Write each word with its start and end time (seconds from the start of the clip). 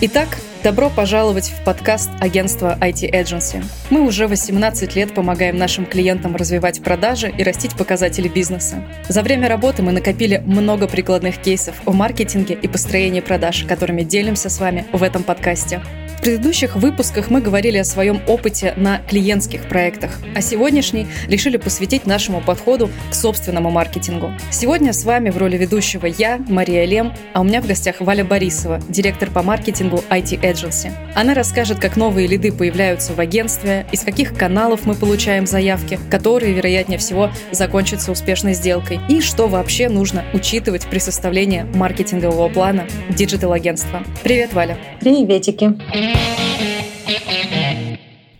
Итак, 0.00 0.38
Добро 0.62 0.90
пожаловать 0.90 1.48
в 1.48 1.64
подкаст 1.64 2.10
агентства 2.20 2.76
IT 2.82 3.10
Agency. 3.12 3.64
Мы 3.88 4.06
уже 4.06 4.26
18 4.26 4.94
лет 4.94 5.14
помогаем 5.14 5.56
нашим 5.56 5.86
клиентам 5.86 6.36
развивать 6.36 6.82
продажи 6.82 7.30
и 7.30 7.42
растить 7.42 7.74
показатели 7.76 8.28
бизнеса. 8.28 8.84
За 9.08 9.22
время 9.22 9.48
работы 9.48 9.82
мы 9.82 9.92
накопили 9.92 10.42
много 10.44 10.86
прикладных 10.86 11.38
кейсов 11.38 11.76
о 11.86 11.92
маркетинге 11.92 12.54
и 12.54 12.68
построении 12.68 13.20
продаж, 13.20 13.64
которыми 13.64 14.02
делимся 14.02 14.50
с 14.50 14.60
вами 14.60 14.86
в 14.92 15.02
этом 15.02 15.22
подкасте. 15.22 15.80
В 16.20 16.22
предыдущих 16.22 16.76
выпусках 16.76 17.30
мы 17.30 17.40
говорили 17.40 17.78
о 17.78 17.84
своем 17.84 18.20
опыте 18.26 18.74
на 18.76 18.98
клиентских 19.08 19.66
проектах, 19.66 20.20
а 20.34 20.42
сегодняшний 20.42 21.06
решили 21.28 21.56
посвятить 21.56 22.04
нашему 22.04 22.42
подходу 22.42 22.90
к 23.10 23.14
собственному 23.14 23.70
маркетингу. 23.70 24.30
Сегодня 24.50 24.92
с 24.92 25.04
вами 25.04 25.30
в 25.30 25.38
роли 25.38 25.56
ведущего 25.56 26.04
я, 26.04 26.38
Мария 26.46 26.84
Лем, 26.84 27.14
а 27.32 27.40
у 27.40 27.44
меня 27.44 27.62
в 27.62 27.66
гостях 27.66 28.02
Валя 28.02 28.22
Борисова, 28.22 28.82
директор 28.86 29.30
по 29.30 29.42
маркетингу 29.42 30.04
IT 30.10 30.42
Agency. 30.42 30.92
Она 31.14 31.32
расскажет, 31.32 31.78
как 31.78 31.96
новые 31.96 32.26
лиды 32.26 32.52
появляются 32.52 33.14
в 33.14 33.18
агентстве, 33.18 33.86
из 33.90 34.02
каких 34.02 34.36
каналов 34.36 34.84
мы 34.84 34.96
получаем 34.96 35.46
заявки, 35.46 35.98
которые, 36.10 36.52
вероятнее 36.52 36.98
всего, 36.98 37.30
закончатся 37.50 38.12
успешной 38.12 38.52
сделкой, 38.52 39.00
и 39.08 39.22
что 39.22 39.48
вообще 39.48 39.88
нужно 39.88 40.26
учитывать 40.34 40.86
при 40.86 40.98
составлении 40.98 41.62
маркетингового 41.62 42.50
плана 42.50 42.86
диджитал-агентства. 43.08 44.04
Привет, 44.22 44.52
Валя! 44.52 44.76
Приветики! 45.00 45.78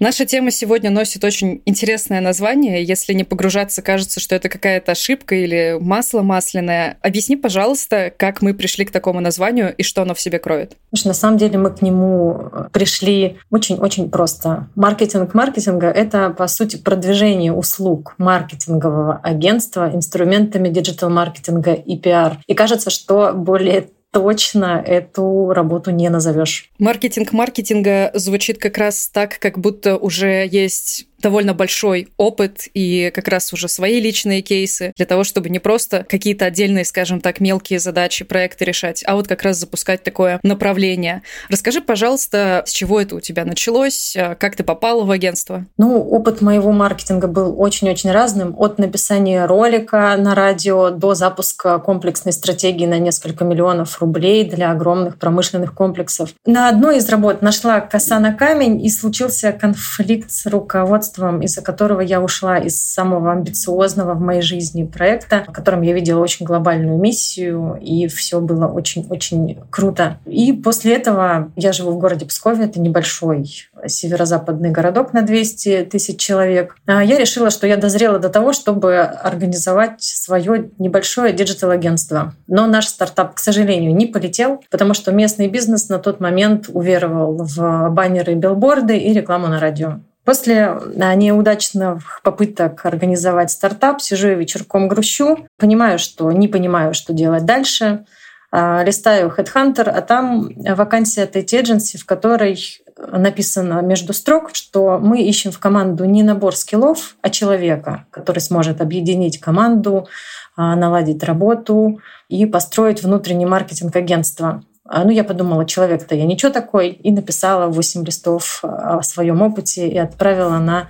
Наша 0.01 0.25
тема 0.25 0.51
сегодня 0.51 0.91
носит 0.91 1.25
очень 1.25 1.61
интересное 1.67 2.23
название. 2.23 2.83
Если 2.83 3.13
не 3.13 3.23
погружаться, 3.23 3.83
кажется, 3.83 4.19
что 4.19 4.35
это 4.35 4.49
какая-то 4.49 4.93
ошибка 4.93 5.35
или 5.35 5.77
масло 5.79 6.23
масляное. 6.23 6.97
Объясни, 7.03 7.37
пожалуйста, 7.37 8.11
как 8.17 8.41
мы 8.41 8.55
пришли 8.55 8.87
к 8.87 8.93
такому 8.93 9.21
названию 9.21 9.75
и 9.77 9.83
что 9.83 10.01
оно 10.01 10.15
в 10.15 10.21
себе 10.21 10.39
кроет. 10.39 10.75
На 11.05 11.13
самом 11.13 11.37
деле 11.37 11.59
мы 11.59 11.69
к 11.71 11.83
нему 11.83 12.51
пришли 12.73 13.37
очень-очень 13.51 14.09
просто. 14.11 14.71
Маркетинг 14.75 15.35
маркетинга— 15.35 15.89
это, 15.89 16.31
по 16.31 16.47
сути, 16.47 16.77
продвижение 16.77 17.53
услуг 17.53 18.15
маркетингового 18.17 19.21
агентства 19.23 19.91
инструментами 19.95 20.71
диджитал-маркетинга 20.71 21.75
и 21.75 21.99
пиар. 21.99 22.39
И 22.47 22.55
кажется, 22.55 22.89
что 22.89 23.35
более 23.35 23.89
точно 24.13 24.83
эту 24.85 25.53
работу 25.53 25.91
не 25.91 26.09
назовешь. 26.09 26.71
Маркетинг 26.79 27.33
маркетинга 27.33 28.11
звучит 28.15 28.59
как 28.59 28.79
раз 28.79 29.09
так, 29.09 29.39
как 29.39 29.59
будто 29.59 29.97
уже 29.97 30.47
есть 30.51 31.07
довольно 31.21 31.55
большой 31.55 32.09
опыт 32.17 32.69
и 32.75 33.11
как 33.15 33.29
раз 33.29 33.53
уже 33.53 33.69
свои 33.69 34.01
личные 34.01 34.43
кейсы 34.43 34.93
для 34.97 35.07
того, 35.07 35.25
чтобы 35.25 35.51
не 35.51 35.59
просто 35.59 36.05
какие-то 36.09 36.47
отдельные, 36.47 36.85
скажем 36.85 37.21
так, 37.21 37.41
мелкие 37.41 37.79
задачи, 37.79 38.25
проекты 38.25 38.65
решать, 38.65 39.03
а 39.07 39.17
вот 39.17 39.29
как 39.29 39.43
раз 39.43 39.59
запускать 39.59 40.03
такое 40.03 40.41
направление. 40.43 41.23
Расскажи, 41.49 41.81
пожалуйста, 41.81 42.63
с 42.67 42.73
чего 42.73 43.01
это 43.01 43.17
у 43.17 43.21
тебя 43.21 43.45
началось, 43.45 44.17
как 44.39 44.57
ты 44.57 44.65
попала 44.65 45.05
в 45.05 45.11
агентство? 45.11 45.67
Ну, 45.77 46.01
опыт 46.01 46.41
моего 46.41 46.73
маркетинга 46.73 47.27
был 47.27 47.61
очень-очень 47.61 48.11
разным. 48.11 48.55
От 48.59 48.79
написания 48.79 49.47
ролика 49.47 50.17
на 50.19 50.35
радио 50.35 50.91
до 50.91 51.15
запуска 51.15 51.79
комплексной 51.79 52.33
стратегии 52.33 52.87
на 52.87 52.99
несколько 52.99 53.45
миллионов 53.45 54.01
рублей 54.01 54.45
для 54.45 54.71
огромных 54.71 55.19
промышленных 55.19 55.75
комплексов. 55.75 56.31
На 56.47 56.69
одной 56.69 56.99
из 56.99 57.09
работ 57.09 57.43
нашла 57.43 57.81
коса 57.81 58.19
на 58.19 58.33
камень 58.33 58.85
и 58.85 58.89
случился 58.89 59.53
конфликт 59.53 60.31
с 60.31 60.47
руководством 60.47 61.10
руководством, 61.11 61.43
из-за 61.43 61.63
которого 61.63 62.01
я 62.01 62.21
ушла 62.21 62.59
из 62.59 62.81
самого 62.81 63.33
амбициозного 63.33 64.15
в 64.15 64.21
моей 64.21 64.43
жизни 64.43 64.85
проекта, 64.85 65.45
в 65.47 65.53
котором 65.53 65.83
я 65.83 65.93
видела 65.93 66.21
очень 66.21 66.47
глобальную 66.47 66.99
миссию, 66.99 67.79
и 67.81 68.07
все 68.09 68.41
было 68.41 68.67
очень-очень 68.67 69.59
круто. 69.71 70.19
И 70.27 70.53
после 70.53 70.97
этого 70.97 71.51
я 71.57 71.73
живу 71.73 71.93
в 71.93 71.99
городе 71.99 72.27
Пскове, 72.27 72.65
это 72.65 72.81
небольшой 72.81 73.69
северо-западный 73.87 74.71
городок 74.71 75.13
на 75.13 75.23
200 75.23 75.89
тысяч 75.91 76.19
человек. 76.19 76.77
А 76.87 77.03
я 77.03 77.19
решила, 77.19 77.51
что 77.51 77.67
я 77.67 77.77
дозрела 77.77 78.19
до 78.19 78.29
того, 78.29 78.53
чтобы 78.53 78.99
организовать 78.99 80.03
свое 80.03 80.71
небольшое 80.79 81.33
диджитал-агентство. 81.33 82.35
Но 82.47 82.67
наш 82.67 82.87
стартап, 82.87 83.35
к 83.35 83.39
сожалению, 83.39 83.95
не 83.95 84.07
полетел, 84.07 84.63
потому 84.71 84.95
что 84.95 85.13
местный 85.13 85.49
бизнес 85.49 85.89
на 85.89 85.99
тот 85.99 86.21
момент 86.21 86.69
уверовал 86.73 87.37
в 87.43 87.89
баннеры, 87.91 88.35
билборды 88.35 88.97
и 88.99 89.13
рекламу 89.13 89.49
на 89.49 89.61
радио. 89.61 90.01
После 90.31 90.65
а, 90.65 91.15
неудачных 91.17 92.21
попыток 92.23 92.87
организовать 92.87 93.51
стартап 93.51 94.01
сижу 94.01 94.29
я 94.29 94.35
вечерком 94.35 94.87
грущу, 94.87 95.49
понимаю, 95.59 95.99
что 95.99 96.31
не 96.31 96.47
понимаю, 96.47 96.95
что 96.95 97.13
делать 97.13 97.45
дальше, 97.45 98.05
а, 98.53 98.85
листаю 98.85 99.35
Headhunter, 99.37 99.91
а 99.91 100.01
там 100.03 100.49
вакансия 100.77 101.25
от 101.25 101.35
Agency, 101.35 101.99
в 101.99 102.07
которой 102.07 102.57
написано 102.97 103.81
между 103.81 104.13
строк, 104.13 104.51
что 104.53 105.01
мы 105.01 105.21
ищем 105.21 105.51
в 105.51 105.59
команду 105.59 106.05
не 106.05 106.23
набор 106.23 106.55
скиллов, 106.55 107.17
а 107.23 107.31
человека, 107.31 108.07
который 108.13 108.39
сможет 108.39 108.81
объединить 108.81 109.41
команду, 109.41 110.07
а, 110.55 110.77
наладить 110.77 111.25
работу 111.25 111.99
и 112.29 112.47
построить 112.47 113.03
внутренний 113.03 113.47
маркетинг 113.47 113.97
агентства. 113.97 114.63
А, 114.93 115.05
ну, 115.05 115.11
я 115.11 115.23
подумала, 115.23 115.65
человек-то 115.65 116.17
я 116.17 116.27
ничего 116.27 116.51
такой, 116.51 116.89
и 116.89 117.13
написала 117.13 117.69
8 117.69 118.05
листов 118.05 118.59
а, 118.65 118.99
о 118.99 119.03
своем 119.05 119.41
опыте 119.41 119.87
и 119.89 119.97
отправила 119.97 120.59
на 120.59 120.89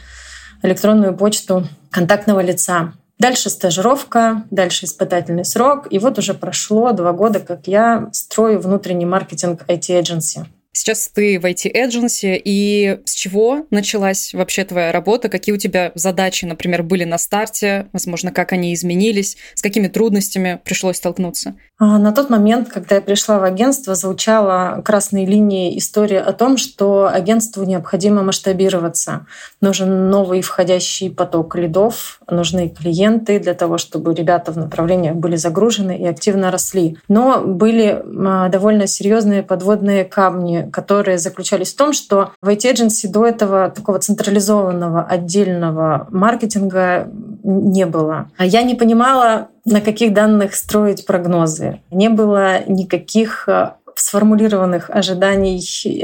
электронную 0.63 1.15
почту 1.15 1.67
контактного 1.91 2.41
лица. 2.41 2.95
Дальше 3.19 3.51
стажировка, 3.51 4.45
дальше 4.51 4.87
испытательный 4.87 5.45
срок. 5.45 5.87
И 5.91 5.99
вот 5.99 6.19
уже 6.19 6.33
прошло 6.33 6.93
два 6.93 7.13
года, 7.13 7.41
как 7.41 7.67
я 7.67 8.09
строю 8.13 8.59
внутренний 8.59 9.05
маркетинг 9.05 9.65
IT-эдженси. 9.69 10.47
Сейчас 10.73 11.09
ты 11.09 11.41
в 11.41 11.45
IT-эдженси, 11.45 12.41
и 12.45 13.01
с 13.05 13.15
чего 13.15 13.67
началась 13.71 14.33
вообще 14.33 14.65
твоя 14.65 14.93
работа? 14.93 15.29
Какие 15.29 15.55
у 15.55 15.59
тебя 15.59 15.91
задачи, 15.97 16.45
например, 16.45 16.85
были 16.85 17.03
на 17.03 17.19
старте? 17.19 17.89
Возможно, 17.93 18.31
как 18.31 18.53
они 18.53 18.73
изменились? 18.73 19.37
С 19.55 19.63
какими 19.63 19.89
трудностями 19.89 20.61
пришлось 20.65 20.99
столкнуться? 20.99 21.57
А, 21.81 21.99
на 21.99 22.13
тот 22.13 22.31
момент, 22.31 22.69
когда 22.69 22.97
я 22.97 23.01
пришла 23.01 23.41
в 23.41 23.45
агентство, 23.45 23.97
звучала 23.97 24.81
красной 24.85 25.25
линией 25.25 25.77
история 25.77 26.21
о 26.21 26.33
том, 26.33 26.57
что 26.57 27.09
агентству 27.09 27.65
необходимо 27.65 28.23
масштабироваться. 28.23 29.27
Нужен 29.61 30.09
новый 30.09 30.41
входящий 30.41 31.11
поток 31.11 31.57
лидов, 31.57 32.21
нужны 32.31 32.69
клиенты 32.69 33.41
для 33.41 33.55
того, 33.55 33.77
чтобы 33.77 34.15
ребята 34.15 34.53
в 34.53 34.59
направлениях 34.59 35.17
были 35.17 35.35
загружены 35.35 35.97
и 35.99 36.07
активно 36.07 36.53
росли. 36.53 36.97
Но 37.09 37.41
были 37.41 38.05
а, 38.25 38.49
довольно 38.51 38.87
серьезные 38.87 39.43
подводные 39.43 40.05
камни 40.05 40.60
которые 40.73 41.19
заключались 41.19 41.73
в 41.73 41.77
том, 41.77 41.93
что 41.93 42.33
в 42.43 42.49
IT-эдженси 42.49 43.09
до 43.09 43.27
этого 43.27 43.71
такого 43.71 43.99
централизованного 43.99 45.03
отдельного 45.03 46.07
маркетинга 46.11 47.09
не 47.43 47.87
было. 47.87 48.31
А 48.37 48.45
я 48.45 48.63
не 48.63 48.75
понимала, 48.75 49.49
на 49.65 49.81
каких 49.81 50.13
данных 50.13 50.55
строить 50.55 51.07
прогнозы. 51.07 51.81
Не 51.91 52.09
было 52.09 52.65
никаких 52.67 53.49
э, 53.49 53.73
сформулированных 53.95 54.91
ожиданий 54.91 55.61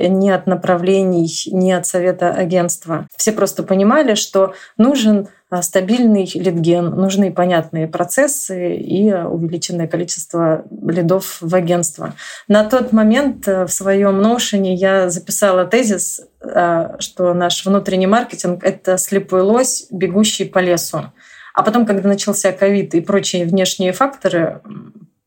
ни 0.09 0.29
от 0.29 0.47
направлений, 0.47 1.31
ни 1.51 1.71
от 1.71 1.87
совета 1.87 2.31
агентства. 2.31 3.07
Все 3.17 3.33
просто 3.33 3.63
понимали, 3.63 4.15
что 4.15 4.55
нужен 4.77 5.29
стабильный 5.61 6.29
лидген, 6.35 6.91
нужны 6.91 7.33
понятные 7.33 7.87
процессы 7.87 8.75
и 8.77 9.13
увеличенное 9.13 9.87
количество 9.87 10.65
лидов 10.71 11.39
в 11.41 11.55
агентство. 11.55 12.15
На 12.49 12.65
тот 12.65 12.93
момент 12.93 13.47
э, 13.47 13.65
в 13.65 13.73
своем 13.73 14.21
ноушене 14.21 14.75
я 14.75 15.09
записала 15.09 15.65
тезис, 15.65 16.21
э, 16.43 16.97
что 16.99 17.33
наш 17.33 17.65
внутренний 17.65 18.09
маркетинг— 18.09 18.63
это 18.65 18.99
слепой 18.99 19.43
лось, 19.43 19.87
бегущий 19.91 20.45
по 20.45 20.59
лесу. 20.59 21.13
А 21.55 21.63
потом, 21.63 21.87
когда 21.87 22.09
начался 22.09 22.53
ковид 22.53 22.95
и 22.95 23.01
прочие 23.01 23.47
внешние 23.47 23.93
факторы, 23.93 24.61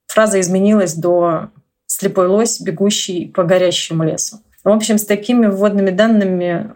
фраза 0.06 0.39
изменилась 0.39 0.95
до 0.95 1.50
слепой 1.86 2.27
лось, 2.27 2.60
бегущий 2.62 3.27
по 3.27 3.44
горящему 3.44 4.04
лесу. 4.04 4.39
В 4.63 4.69
общем, 4.69 4.98
с 4.98 5.06
такими 5.06 5.48
вводными 5.48 5.89
данными 5.89 6.72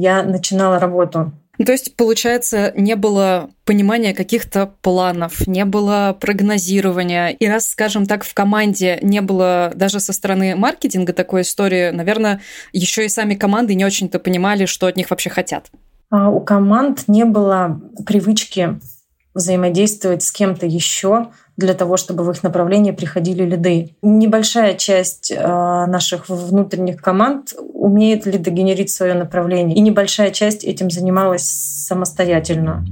я 0.00 0.22
начинала 0.22 0.78
работу. 0.78 1.32
Ну, 1.58 1.64
то 1.64 1.72
есть, 1.72 1.96
получается, 1.96 2.72
не 2.76 2.96
было 2.96 3.50
понимания 3.64 4.14
каких-то 4.14 4.72
планов, 4.82 5.46
не 5.46 5.64
было 5.64 6.16
прогнозирования. 6.18 7.28
И 7.28 7.46
раз, 7.46 7.70
скажем 7.70 8.06
так, 8.06 8.24
в 8.24 8.34
команде 8.34 8.98
не 9.02 9.20
было 9.20 9.72
даже 9.74 10.00
со 10.00 10.12
стороны 10.12 10.54
маркетинга 10.56 11.12
такой 11.12 11.42
истории, 11.42 11.90
наверное, 11.90 12.40
еще 12.72 13.04
и 13.04 13.08
сами 13.08 13.34
команды 13.34 13.74
не 13.74 13.84
очень-то 13.84 14.18
понимали, 14.18 14.66
что 14.66 14.86
от 14.86 14.96
них 14.96 15.10
вообще 15.10 15.30
хотят. 15.30 15.70
А 16.10 16.30
у 16.30 16.40
команд 16.40 17.04
не 17.08 17.24
было 17.24 17.80
привычки 18.06 18.78
взаимодействовать 19.36 20.22
с 20.22 20.32
кем-то 20.32 20.66
еще, 20.66 21.28
для 21.56 21.74
того, 21.74 21.96
чтобы 21.96 22.22
в 22.24 22.30
их 22.30 22.42
направление 22.42 22.92
приходили 22.92 23.42
лиды. 23.42 23.94
Небольшая 24.02 24.74
часть 24.74 25.32
э, 25.34 25.36
наших 25.40 26.28
внутренних 26.28 27.00
команд 27.00 27.54
умеет 27.58 28.26
лидогенерить 28.26 28.90
свое 28.90 29.14
направление, 29.14 29.76
и 29.76 29.80
небольшая 29.80 30.30
часть 30.32 30.64
этим 30.64 30.90
занималась 30.90 31.44
самостоятельно. 31.44 32.84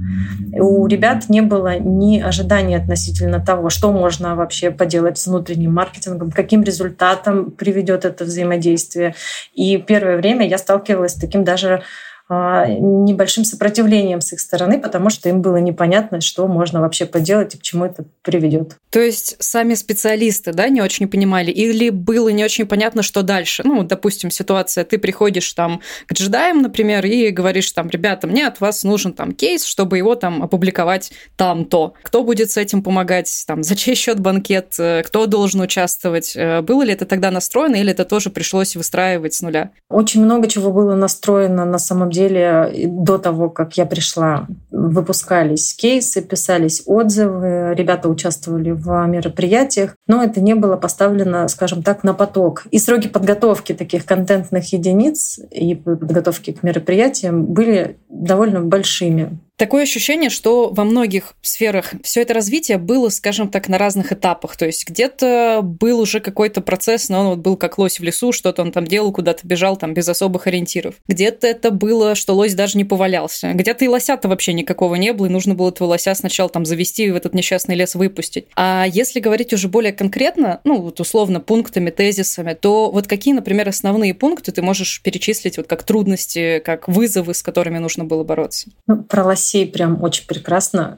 У 0.53 0.87
ребят 0.87 1.29
не 1.29 1.41
было 1.41 1.77
ни 1.77 2.19
ожиданий 2.19 2.75
относительно 2.75 3.39
того, 3.39 3.69
что 3.69 3.91
можно 3.91 4.35
вообще 4.35 4.71
поделать 4.71 5.17
с 5.17 5.27
внутренним 5.27 5.73
маркетингом, 5.73 6.31
каким 6.31 6.63
результатом 6.63 7.51
приведет 7.51 8.05
это 8.05 8.25
взаимодействие. 8.25 9.13
И 9.53 9.77
первое 9.77 10.17
время 10.17 10.47
я 10.47 10.57
сталкивалась 10.57 11.11
с 11.11 11.19
таким 11.19 11.43
даже 11.43 11.83
небольшим 12.29 13.45
сопротивлением 13.45 14.21
с 14.21 14.33
их 14.33 14.39
стороны, 14.39 14.79
потому 14.79 15.09
что 15.09 15.29
им 15.29 15.41
было 15.41 15.57
непонятно, 15.57 16.21
что 16.21 16.47
можно 16.47 16.81
вообще 16.81 17.05
поделать 17.05 17.53
и 17.53 17.57
к 17.57 17.61
чему 17.61 17.85
это 17.85 18.05
приведет. 18.23 18.77
То 18.89 18.99
есть 18.99 19.35
сами 19.39 19.75
специалисты, 19.75 20.51
да, 20.51 20.69
не 20.69 20.81
очень 20.81 21.07
понимали, 21.07 21.51
или 21.51 21.89
было 21.89 22.29
не 22.29 22.43
очень 22.43 22.65
понятно, 22.65 23.03
что 23.03 23.21
дальше? 23.21 23.61
Ну, 23.63 23.83
допустим, 23.83 24.31
ситуация, 24.31 24.85
ты 24.85 24.97
приходишь 24.97 25.51
там 25.53 25.81
к 26.07 26.13
джедаям, 26.13 26.61
например, 26.61 27.05
и 27.05 27.29
говоришь 27.29 27.71
там, 27.71 27.89
ребята, 27.89 28.25
мне 28.25 28.47
от 28.47 28.59
вас 28.59 28.83
нужен 28.83 29.13
там 29.13 29.33
кейс, 29.33 29.63
чтобы 29.65 29.97
его 29.97 30.15
там 30.15 30.41
опубликовать 30.41 31.11
там-то. 31.35 31.93
Кто 32.01 32.23
будет 32.23 32.49
с 32.49 32.57
этим 32.57 32.81
помогать? 32.81 33.43
Там, 33.45 33.63
за 33.63 33.75
чей 33.75 33.95
счет 33.95 34.19
банкет? 34.19 34.75
Кто 35.05 35.25
должен 35.27 35.61
участвовать? 35.61 36.33
Э, 36.35 36.61
было 36.61 36.81
ли 36.81 36.93
это 36.93 37.05
тогда 37.05 37.29
настроено, 37.31 37.75
или 37.75 37.91
это 37.91 38.05
тоже 38.05 38.29
пришлось 38.29 38.75
выстраивать 38.75 39.33
с 39.33 39.41
нуля? 39.41 39.71
Очень 39.89 40.23
много 40.23 40.47
чего 40.47 40.71
было 40.71 40.95
настроено 40.95 41.65
на 41.65 41.77
самом 41.77 42.11
деле 42.15 42.71
до 42.87 43.17
того, 43.17 43.49
как 43.49 43.77
я 43.77 43.85
пришла. 43.85 44.47
Выпускались 44.71 45.73
кейсы, 45.73 46.21
писались 46.21 46.83
отзывы, 46.85 47.73
ребята 47.75 48.09
участвовали 48.09 48.71
в 48.71 49.05
мероприятиях, 49.07 49.95
но 50.07 50.23
это 50.23 50.41
не 50.41 50.55
было 50.55 50.77
поставлено, 50.77 51.47
скажем 51.47 51.83
так, 51.83 52.03
на 52.03 52.13
поток. 52.13 52.63
И 52.71 52.79
сроки 52.79 53.07
подготовки 53.07 53.73
таких 53.73 54.05
контентных 54.05 54.73
единиц 54.73 55.39
и 55.51 55.75
подготовки 55.75 56.51
к 56.51 56.63
мероприятиям 56.63 57.45
были 57.45 57.97
довольно 58.09 58.61
большими. 58.61 59.37
Такое 59.57 59.83
ощущение, 59.83 60.29
что 60.29 60.69
во 60.71 60.83
многих 60.83 61.33
сферах 61.41 61.93
все 62.03 62.21
это 62.21 62.33
развитие 62.33 62.77
было, 62.77 63.07
скажем 63.07 63.47
так, 63.47 63.69
на 63.69 63.77
разных 63.77 64.11
этапах. 64.11 64.57
То 64.57 64.65
есть 64.65 64.87
где-то 64.87 65.61
был 65.63 66.01
уже 66.01 66.19
какой-то 66.19 66.59
процесс, 66.59 67.07
но 67.07 67.21
он 67.21 67.27
вот 67.27 67.37
был 67.39 67.55
как 67.55 67.77
лось 67.77 67.99
в 67.99 68.03
лесу, 68.03 68.33
что-то 68.33 68.63
он 68.63 68.73
там 68.73 68.85
делал, 68.85 69.13
куда-то 69.13 69.47
бежал 69.47 69.77
там 69.77 69.93
без 69.93 70.09
особых 70.09 70.47
ориентиров. 70.47 70.95
Где-то 71.07 71.47
это 71.47 71.71
было, 71.71 72.15
что 72.15 72.33
лось 72.33 72.53
даже 72.53 72.77
не 72.77 72.83
повалялся. 72.83 73.53
Где-то 73.53 73.85
и 73.85 73.87
лося-то 73.87 74.27
вообще 74.27 74.51
никакого 74.51 74.95
не 74.95 75.13
было, 75.13 75.27
и 75.27 75.29
нужно 75.29 75.55
было 75.55 75.69
этого 75.69 75.87
лося 75.87 76.13
сначала 76.15 76.49
там 76.49 76.65
завести 76.65 77.05
и 77.05 77.11
в 77.11 77.15
этот 77.15 77.33
несчастный 77.33 77.75
лес 77.75 77.95
выпустить. 77.95 78.47
А 78.57 78.85
если 78.85 79.21
говорить 79.21 79.53
уже 79.53 79.69
более 79.69 79.93
конкретно, 79.93 80.59
ну 80.65 80.81
вот 80.81 80.99
условно 80.99 81.39
пунктами, 81.39 81.91
тезисами, 81.91 82.55
то 82.55 82.91
вот 82.91 83.07
какие, 83.07 83.33
например, 83.33 83.69
основные 83.69 84.13
пункты 84.13 84.51
ты 84.51 84.61
можешь 84.61 85.01
перечислить 85.01 85.55
вот 85.55 85.67
как 85.67 85.83
трудности, 85.83 86.59
как 86.59 86.89
вызовы, 86.89 87.33
с 87.33 87.41
которыми 87.41 87.77
нужно 87.77 88.03
было 88.03 88.25
бороться? 88.25 88.69
Ну, 88.87 89.01
про 89.01 89.23
лося 89.23 89.44
России 89.45 89.65
прям 89.65 90.01
очень 90.01 90.25
прекрасно. 90.25 90.97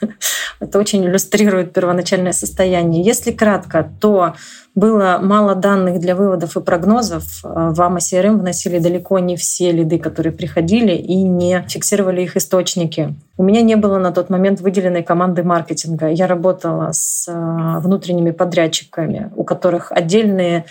Это 0.60 0.78
очень 0.78 1.04
иллюстрирует 1.04 1.72
первоначальное 1.72 2.32
состояние. 2.32 3.02
Если 3.02 3.32
кратко, 3.32 3.90
то 4.00 4.34
было 4.76 5.18
мало 5.20 5.54
данных 5.54 5.98
для 5.98 6.14
выводов 6.14 6.56
и 6.56 6.60
прогнозов. 6.60 7.24
В 7.42 7.80
AMA 7.80 7.98
CRM 7.98 8.38
вносили 8.38 8.78
далеко 8.78 9.18
не 9.18 9.36
все 9.36 9.72
лиды, 9.72 9.98
которые 9.98 10.32
приходили, 10.32 10.92
и 10.92 11.16
не 11.22 11.64
фиксировали 11.68 12.22
их 12.22 12.36
источники. 12.36 13.14
У 13.36 13.42
меня 13.42 13.62
не 13.62 13.76
было 13.76 13.98
на 13.98 14.12
тот 14.12 14.30
момент 14.30 14.60
выделенной 14.60 15.02
команды 15.02 15.42
маркетинга. 15.42 16.08
Я 16.08 16.28
работала 16.28 16.90
с 16.92 17.26
э, 17.28 17.80
внутренними 17.80 18.30
подрядчиками, 18.30 19.32
у 19.34 19.42
которых 19.42 19.90
отдельные 19.90 20.64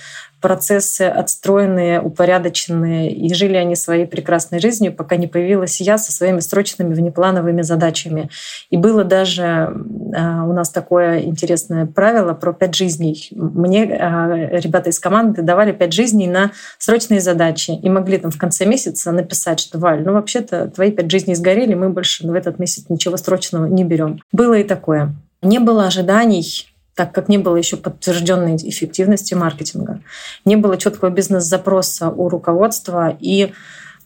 процессы 0.44 1.04
отстроенные, 1.04 2.02
упорядоченные, 2.02 3.14
и 3.14 3.34
жили 3.34 3.56
они 3.56 3.78
своей 3.78 4.06
прекрасной 4.06 4.60
жизнью, 4.60 4.94
пока 4.94 5.16
не 5.16 5.28
появилась 5.28 5.80
я 5.80 5.98
со 5.98 6.12
своими 6.12 6.42
срочными 6.42 6.94
внеплановыми 6.94 7.62
задачами. 7.62 8.30
И 8.70 8.76
было 8.76 9.06
даже 9.06 9.44
э, 9.44 10.42
у 10.42 10.52
нас 10.52 10.70
такое 10.70 11.22
интересное 11.22 11.86
правило 11.86 12.34
про 12.34 12.52
пять 12.52 12.76
жизней. 12.76 13.30
Мне 13.32 13.86
э, 13.86 14.60
ребята 14.60 14.90
из 14.90 15.00
команды 15.00 15.44
давали 15.44 15.72
пять 15.72 15.94
жизней 15.94 16.28
на 16.28 16.52
срочные 16.78 17.22
задачи 17.22 17.72
и 17.72 17.90
могли 17.90 18.18
там 18.18 18.30
в 18.30 18.38
конце 18.38 18.66
месяца 18.66 19.14
написать, 19.14 19.62
что 19.62 19.80
Валь, 19.80 20.04
ну 20.04 20.12
вообще-то 20.12 20.68
твои 20.68 20.92
пять 20.92 21.10
жизней 21.10 21.36
сгорели, 21.36 21.74
мы 21.74 21.90
больше 21.90 22.28
в 22.28 22.34
этот 22.34 22.60
месяц 22.60 22.90
ничего 22.90 23.16
срочного 23.16 23.66
не 23.68 23.86
берем. 23.86 24.20
Было 24.34 24.56
и 24.56 24.66
такое. 24.66 25.16
Не 25.42 25.60
было 25.60 25.88
ожиданий 25.88 26.73
так 26.96 27.12
как 27.14 27.30
не 27.30 27.38
было 27.38 27.56
еще 27.56 27.78
подтвержденной 27.78 28.58
эффективности 28.58 29.34
маркетинга, 29.34 30.02
не 30.46 30.56
было 30.56 30.78
четкого 30.78 31.10
бизнес-запроса 31.10 32.10
у 32.10 32.30
руководства, 32.30 33.16
и 33.20 33.54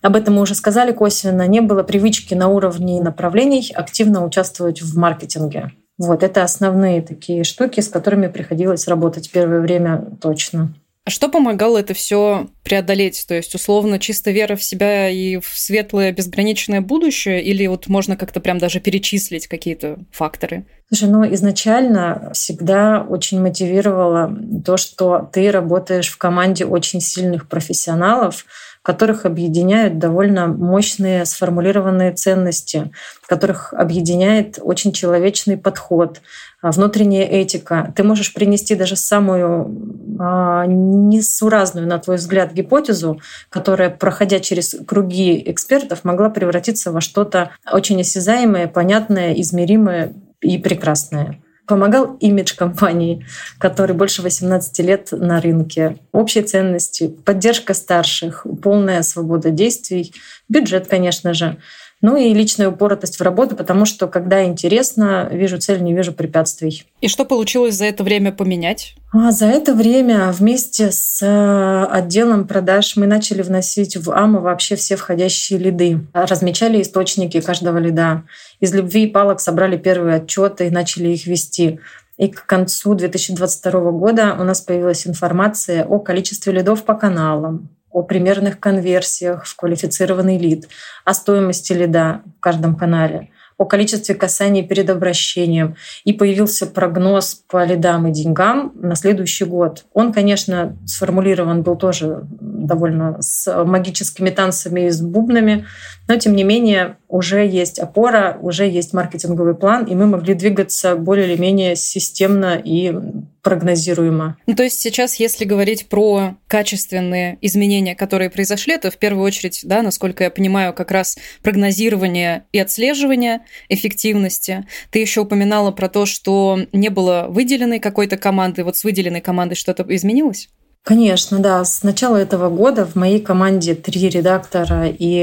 об 0.02 0.16
этом 0.16 0.36
мы 0.36 0.42
уже 0.42 0.56
сказали 0.56 0.92
косвенно, 0.92 1.48
не 1.48 1.62
было 1.62 1.84
привычки 1.84 2.34
на 2.34 2.48
уровне 2.48 3.02
направлений 3.02 3.72
активно 3.74 4.24
участвовать 4.24 4.82
в 4.82 4.98
маркетинге. 4.98 5.72
Вот 5.98 6.22
это 6.22 6.44
основные 6.44 7.02
такие 7.02 7.44
штуки, 7.44 7.80
с 7.80 7.88
которыми 7.88 8.28
приходилось 8.28 8.88
работать 8.88 9.32
первое 9.32 9.60
время 9.60 10.06
точно. 10.22 10.74
А 11.08 11.10
что 11.10 11.30
помогало 11.30 11.78
это 11.78 11.94
все 11.94 12.50
преодолеть? 12.66 13.24
То 13.30 13.34
есть, 13.34 13.56
условно, 13.56 13.98
чисто 13.98 14.32
вера 14.32 14.58
в 14.58 14.64
себя 14.64 15.10
и 15.10 15.38
в 15.38 15.48
светлое 15.58 16.12
безграничное 16.12 16.82
будущее? 16.82 17.42
Или 17.42 17.66
вот 17.68 17.88
можно 17.88 18.18
как-то 18.18 18.42
прям 18.42 18.58
даже 18.58 18.82
перечислить 18.82 19.48
какие-то 19.48 20.00
факторы? 20.12 20.66
Слушай, 20.90 21.10
ну 21.10 21.34
изначально 21.34 22.32
всегда 22.34 23.06
очень 23.08 23.40
мотивировало 23.40 24.38
то, 24.66 24.76
что 24.76 25.30
ты 25.32 25.50
работаешь 25.50 26.10
в 26.10 26.18
команде 26.18 26.66
очень 26.66 27.00
сильных 27.00 27.48
профессионалов, 27.48 28.46
которых 28.88 29.26
объединяют 29.26 30.00
довольно 30.00 30.48
мощные 30.48 31.26
сформулированные 31.26 32.14
ценности, 32.14 32.90
которых 33.28 33.74
объединяет 33.74 34.60
очень 34.62 34.94
человечный 34.94 35.58
подход, 35.58 36.22
а, 36.62 36.72
внутренняя 36.72 37.26
этика. 37.26 37.92
Ты 37.98 38.04
можешь 38.04 38.34
принести 38.34 38.76
даже 38.76 38.96
самую 38.96 40.18
а, 40.22 40.66
несуразную, 40.68 41.86
на 41.86 42.00
твой 42.00 42.16
взгляд, 42.16 42.54
гипотезу, 42.54 43.20
которая, 43.50 43.90
проходя 43.90 44.40
через 44.40 44.74
круги 44.88 45.44
экспертов, 45.46 46.06
могла 46.06 46.30
превратиться 46.30 46.94
во 46.94 47.02
что-то 47.02 47.52
очень 47.70 48.00
осязаемое, 48.00 48.68
понятное, 48.68 49.34
измеримое 49.34 50.14
и 50.40 50.58
прекрасное 50.60 51.42
помогал 51.68 52.16
имидж 52.20 52.56
компании, 52.56 53.26
который 53.60 53.96
больше 53.96 54.22
18 54.22 54.80
лет 54.80 55.10
на 55.12 55.42
рынке, 55.42 55.98
общие 56.12 56.44
ценности, 56.44 57.08
поддержка 57.08 57.74
старших, 57.74 58.48
полная 58.64 59.04
свобода 59.04 59.52
действий, 59.52 60.14
бюджет, 60.50 60.88
конечно 60.88 61.34
же. 61.34 61.58
Ну 62.02 62.16
и 62.16 62.34
личная 62.34 62.70
упоротость 62.70 63.20
в 63.20 63.24
работу, 63.24 63.56
потому 63.56 63.86
что 63.86 64.08
когда 64.08 64.44
интересно, 64.44 65.28
вижу 65.32 65.58
цель, 65.58 65.82
не 65.82 65.96
вижу 65.96 66.14
препятствий. 66.14 66.86
И 67.02 67.08
что 67.08 67.26
получилось 67.26 67.76
за 67.76 67.86
это 67.86 68.04
время 68.04 68.32
поменять? 68.32 68.96
А 69.12 69.32
за 69.32 69.48
это 69.48 69.74
время 69.74 70.32
вместе 70.32 70.92
с 70.92 71.22
э, 71.24 71.86
отделом 71.92 72.48
продаж 72.48 72.98
мы 72.98 73.08
начали 73.08 73.42
вносить 73.42 73.98
в 73.98 74.12
АМА 74.12 74.42
вообще 74.42 74.76
все 74.76 74.96
входящие 74.96 75.58
лиды. 75.58 76.02
Размечали 76.14 76.82
источники 76.82 77.42
каждого 77.42 77.80
лида. 77.80 78.24
Из 78.60 78.74
любви 78.76 79.06
и 79.06 79.08
палок 79.08 79.40
собрали 79.40 79.78
первые 79.78 80.18
отчеты 80.18 80.68
и 80.68 80.72
начали 80.72 81.10
их 81.10 81.26
вести. 81.26 81.80
И 82.18 82.28
к 82.28 82.46
концу 82.46 82.96
2022 82.96 83.92
года 83.92 84.36
у 84.40 84.44
нас 84.44 84.62
появилась 84.62 85.08
информация 85.08 85.86
о 85.86 86.00
количестве 86.00 86.52
лидов 86.52 86.84
по 86.84 86.96
каналам, 86.96 87.70
о 87.92 88.04
примерных 88.04 88.60
конверсиях 88.60 89.46
в 89.46 89.56
квалифицированный 89.56 90.38
лид, 90.38 90.68
о 91.06 91.14
стоимости 91.14 91.74
лида 91.74 92.22
в 92.38 92.40
каждом 92.40 92.76
канале, 92.76 93.30
о 93.58 93.66
количестве 93.66 94.14
касаний 94.14 94.64
перед 94.64 94.90
обращением. 94.90 95.76
И 96.04 96.14
появился 96.14 96.68
прогноз 96.68 97.44
по 97.50 97.66
лидам 97.66 98.08
и 98.08 98.12
деньгам 98.12 98.72
на 98.76 98.96
следующий 98.96 99.46
год. 99.46 99.86
Он, 99.94 100.14
конечно, 100.14 100.78
сформулирован 100.86 101.64
был 101.64 101.76
тоже 101.76 102.22
довольно 102.30 103.22
с 103.22 103.64
магическими 103.64 104.30
танцами 104.30 104.88
и 104.88 104.90
с 104.90 105.02
бубнами, 105.02 105.66
но, 106.08 106.18
тем 106.18 106.36
не 106.36 106.44
менее, 106.44 106.98
уже 107.08 107.46
есть 107.46 107.80
опора, 107.80 108.38
уже 108.42 108.68
есть 108.68 108.94
маркетинговый 108.94 109.56
план, 109.56 109.86
и 109.86 109.96
мы 109.96 110.08
могли 110.08 110.34
двигаться 110.34 110.96
более 110.96 111.28
или 111.28 111.40
менее 111.40 111.76
системно 111.76 112.62
и 112.64 112.94
прогнозируемо. 113.42 114.38
Ну, 114.46 114.56
то 114.56 114.64
есть 114.64 114.80
сейчас, 114.80 115.16
если 115.16 115.46
говорить 115.46 115.88
про 115.88 116.36
качественные 116.48 117.38
изменения, 117.42 117.96
которые 117.96 118.30
произошли, 118.30 118.74
это 118.74 118.92
в 118.92 118.98
первую 118.98 119.26
очередь, 119.26 119.62
да, 119.64 119.82
насколько 119.82 120.26
я 120.26 120.30
понимаю, 120.30 120.74
как 120.74 120.92
раз 120.92 121.18
прогнозирование 121.44 122.44
и 122.52 122.60
отслеживание 122.60 123.42
эффективности. 123.70 124.66
Ты 124.92 125.00
еще 125.00 125.22
упоминала 125.22 125.72
про 125.72 125.88
то, 125.88 126.06
что 126.06 126.60
не 126.74 126.90
было 126.90 127.28
выделенной 127.30 127.80
какой-то 127.80 128.18
команды. 128.18 128.64
Вот 128.66 128.76
с 128.76 128.84
выделенной 128.84 129.22
командой 129.22 129.56
что-то 129.56 129.86
изменилось? 129.88 130.50
Конечно, 130.88 131.40
да. 131.40 131.66
С 131.66 131.84
начала 131.84 132.16
этого 132.16 132.50
года 132.50 132.86
в 132.86 132.96
моей 132.96 133.20
команде 133.20 133.76
три 133.76 134.08
редактора 134.08 134.88
и 134.88 135.22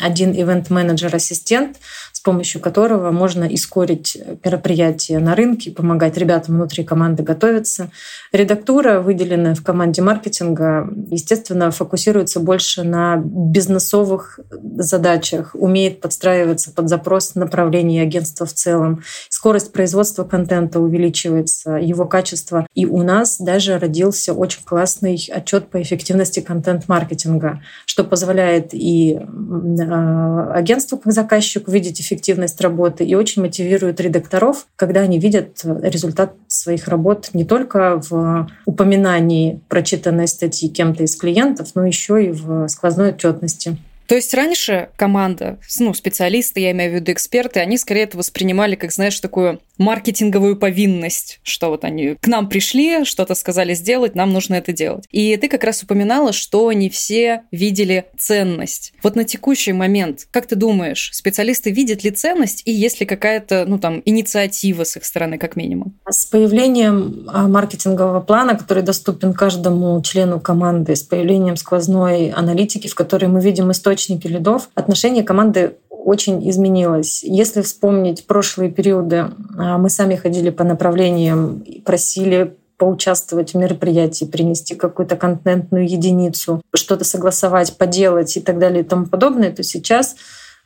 один 0.00 0.32
ивент-менеджер-ассистент 0.32 1.76
помощью 2.24 2.60
которого 2.60 3.10
можно 3.12 3.44
искорить 3.44 4.18
мероприятия 4.42 5.18
на 5.18 5.36
рынке, 5.36 5.70
помогать 5.70 6.16
ребятам 6.16 6.56
внутри 6.56 6.82
команды 6.82 7.22
готовиться. 7.22 7.90
Редактура, 8.32 9.00
выделенная 9.00 9.54
в 9.54 9.62
команде 9.62 10.00
маркетинга, 10.02 10.88
естественно, 11.10 11.70
фокусируется 11.70 12.40
больше 12.40 12.82
на 12.82 13.16
бизнесовых 13.16 14.40
задачах, 14.78 15.54
умеет 15.54 16.00
подстраиваться 16.00 16.72
под 16.72 16.88
запрос 16.88 17.34
направления 17.34 18.02
агентства 18.02 18.46
в 18.46 18.54
целом. 18.54 19.02
Скорость 19.28 19.72
производства 19.72 20.24
контента 20.24 20.80
увеличивается, 20.80 21.72
его 21.72 22.06
качество. 22.06 22.66
И 22.74 22.86
у 22.86 23.02
нас 23.02 23.38
даже 23.38 23.78
родился 23.78 24.32
очень 24.32 24.62
классный 24.64 25.20
отчет 25.30 25.68
по 25.68 25.80
эффективности 25.82 26.40
контент-маркетинга, 26.40 27.60
что 27.84 28.02
позволяет 28.02 28.70
и 28.72 29.18
а, 29.18 30.52
агентству 30.54 30.96
как 30.96 31.12
заказчику 31.12 31.70
видеть 31.70 32.00
эффективность 32.00 32.13
работы 32.60 33.04
и 33.04 33.14
очень 33.14 33.42
мотивирует 33.42 34.00
редакторов, 34.00 34.66
когда 34.76 35.00
они 35.00 35.18
видят 35.18 35.60
результат 35.64 36.34
своих 36.48 36.88
работ 36.88 37.30
не 37.32 37.44
только 37.44 38.00
в 38.08 38.48
упоминании 38.66 39.60
прочитанной 39.68 40.28
статьи 40.28 40.68
кем-то 40.68 41.04
из 41.04 41.16
клиентов, 41.16 41.70
но 41.74 41.86
еще 41.86 42.24
и 42.24 42.30
в 42.30 42.68
сквозной 42.68 43.10
отчетности. 43.10 43.76
То 44.06 44.14
есть 44.14 44.34
раньше 44.34 44.88
команда, 44.96 45.58
ну, 45.78 45.94
специалисты, 45.94 46.60
я 46.60 46.72
имею 46.72 46.92
в 46.92 46.94
виду 46.94 47.12
эксперты, 47.12 47.60
они 47.60 47.78
скорее 47.78 48.02
это 48.02 48.18
воспринимали 48.18 48.74
как, 48.74 48.92
знаешь, 48.92 49.18
такую 49.20 49.60
маркетинговую 49.78 50.56
повинность, 50.56 51.40
что 51.42 51.68
вот 51.70 51.84
они 51.84 52.14
к 52.20 52.28
нам 52.28 52.48
пришли, 52.48 53.04
что-то 53.04 53.34
сказали 53.34 53.74
сделать, 53.74 54.14
нам 54.14 54.32
нужно 54.32 54.54
это 54.54 54.72
делать. 54.72 55.04
И 55.10 55.36
ты 55.36 55.48
как 55.48 55.64
раз 55.64 55.82
упоминала, 55.82 56.32
что 56.32 56.72
не 56.72 56.88
все 56.88 57.42
видели 57.50 58.06
ценность. 58.16 58.92
Вот 59.02 59.16
на 59.16 59.24
текущий 59.24 59.72
момент, 59.72 60.26
как 60.30 60.46
ты 60.46 60.56
думаешь, 60.56 61.10
специалисты 61.12 61.70
видят 61.70 62.04
ли 62.04 62.10
ценность 62.10 62.62
и 62.64 62.72
есть 62.72 63.00
ли 63.00 63.06
какая-то, 63.06 63.64
ну 63.66 63.78
там, 63.78 64.02
инициатива 64.04 64.84
с 64.84 64.96
их 64.96 65.04
стороны 65.04 65.38
как 65.38 65.56
минимум? 65.56 65.98
С 66.08 66.24
появлением 66.26 67.28
а, 67.28 67.48
маркетингового 67.48 68.20
плана, 68.20 68.56
который 68.56 68.82
доступен 68.82 69.32
каждому 69.32 70.00
члену 70.02 70.38
команды, 70.40 70.94
с 70.94 71.02
появлением 71.02 71.56
сквозной 71.56 72.30
аналитики, 72.30 72.86
в 72.86 72.94
которой 72.94 73.26
мы 73.26 73.40
видим 73.40 73.70
источники 73.94 74.26
лидов, 74.26 74.68
отношение 74.74 75.22
команды 75.22 75.76
очень 75.88 76.48
изменилось. 76.50 77.22
Если 77.22 77.62
вспомнить 77.62 78.26
прошлые 78.26 78.70
периоды, 78.70 79.30
а, 79.56 79.78
мы 79.78 79.88
сами 79.88 80.16
ходили 80.16 80.50
по 80.50 80.64
направлениям, 80.64 81.64
просили 81.84 82.56
поучаствовать 82.76 83.54
в 83.54 83.56
мероприятии, 83.56 84.24
принести 84.24 84.74
какую-то 84.74 85.16
контентную 85.16 85.88
единицу, 85.88 86.60
что-то 86.74 87.04
согласовать, 87.04 87.78
поделать 87.78 88.36
и 88.36 88.40
так 88.40 88.58
далее 88.58 88.82
и 88.82 88.86
тому 88.86 89.06
подобное, 89.06 89.52
то 89.52 89.62
сейчас 89.62 90.16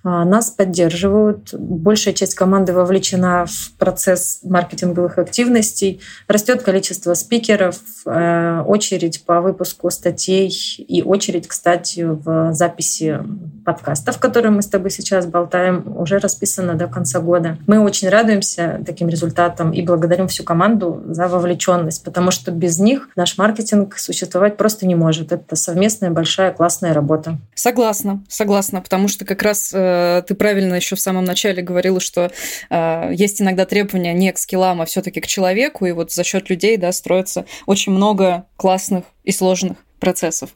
нас 0.05 0.51
поддерживают. 0.51 1.53
Большая 1.55 2.15
часть 2.15 2.35
команды 2.35 2.73
вовлечена 2.73 3.47
в 3.47 3.73
процесс 3.79 4.41
маркетинговых 4.43 5.19
активностей. 5.19 6.01
Растет 6.29 6.63
количество 6.63 7.15
спикеров, 7.15 7.77
э, 8.07 8.61
очередь 8.67 9.25
по 9.25 9.41
выпуску 9.41 9.91
статей 9.91 10.49
и 10.79 11.03
очередь, 11.03 11.49
кстати, 11.49 12.03
в 12.03 12.53
записи 12.53 13.19
подкастов, 13.65 14.19
которые 14.19 14.53
мы 14.53 14.63
с 14.63 14.69
тобой 14.69 14.91
сейчас 14.91 15.27
болтаем, 15.27 15.85
уже 15.97 16.19
расписана 16.19 16.75
до 16.75 16.87
конца 16.87 17.21
года. 17.21 17.59
Мы 17.67 17.81
очень 17.81 18.09
радуемся 18.09 18.81
таким 18.87 19.09
результатам 19.09 19.73
и 19.73 19.83
благодарим 19.83 20.29
всю 20.29 20.45
команду 20.45 21.03
за 21.09 21.29
вовлеченность, 21.29 22.05
потому 22.05 22.31
что 22.31 22.51
без 22.51 22.79
них 22.79 23.09
наш 23.17 23.37
маркетинг 23.37 23.99
существовать 23.99 24.57
просто 24.57 24.87
не 24.87 24.95
может. 24.95 25.33
Это 25.33 25.57
совместная 25.57 26.11
большая 26.11 26.53
классная 26.53 26.95
работа. 26.95 27.39
Согласна, 27.55 28.23
согласна, 28.29 28.81
потому 28.81 29.09
что 29.09 29.25
как 29.25 29.43
раз 29.43 29.75
Э, 29.88 29.88
ты 30.27 30.35
правильно 30.35 30.75
еще 30.75 30.97
в 30.97 31.01
самом 31.01 31.25
начале 31.25 31.63
говорила, 31.63 32.01
что 32.01 32.31
э, 32.71 33.11
есть 33.15 33.41
иногда 33.41 33.65
требования 33.67 34.13
не 34.15 34.33
к 34.33 34.39
скиллам, 34.39 34.81
а 34.81 34.87
все-таки 34.87 35.21
к 35.21 35.27
человеку, 35.27 35.87
и 35.87 35.93
вот 35.93 36.13
за 36.13 36.25
счет 36.25 36.51
людей 36.51 36.77
да, 36.77 36.93
строится 36.93 37.45
очень 37.67 37.93
много 37.93 38.47
классных 38.57 39.05
и 39.25 39.33
сложных 39.33 39.79
процессов. 40.01 40.51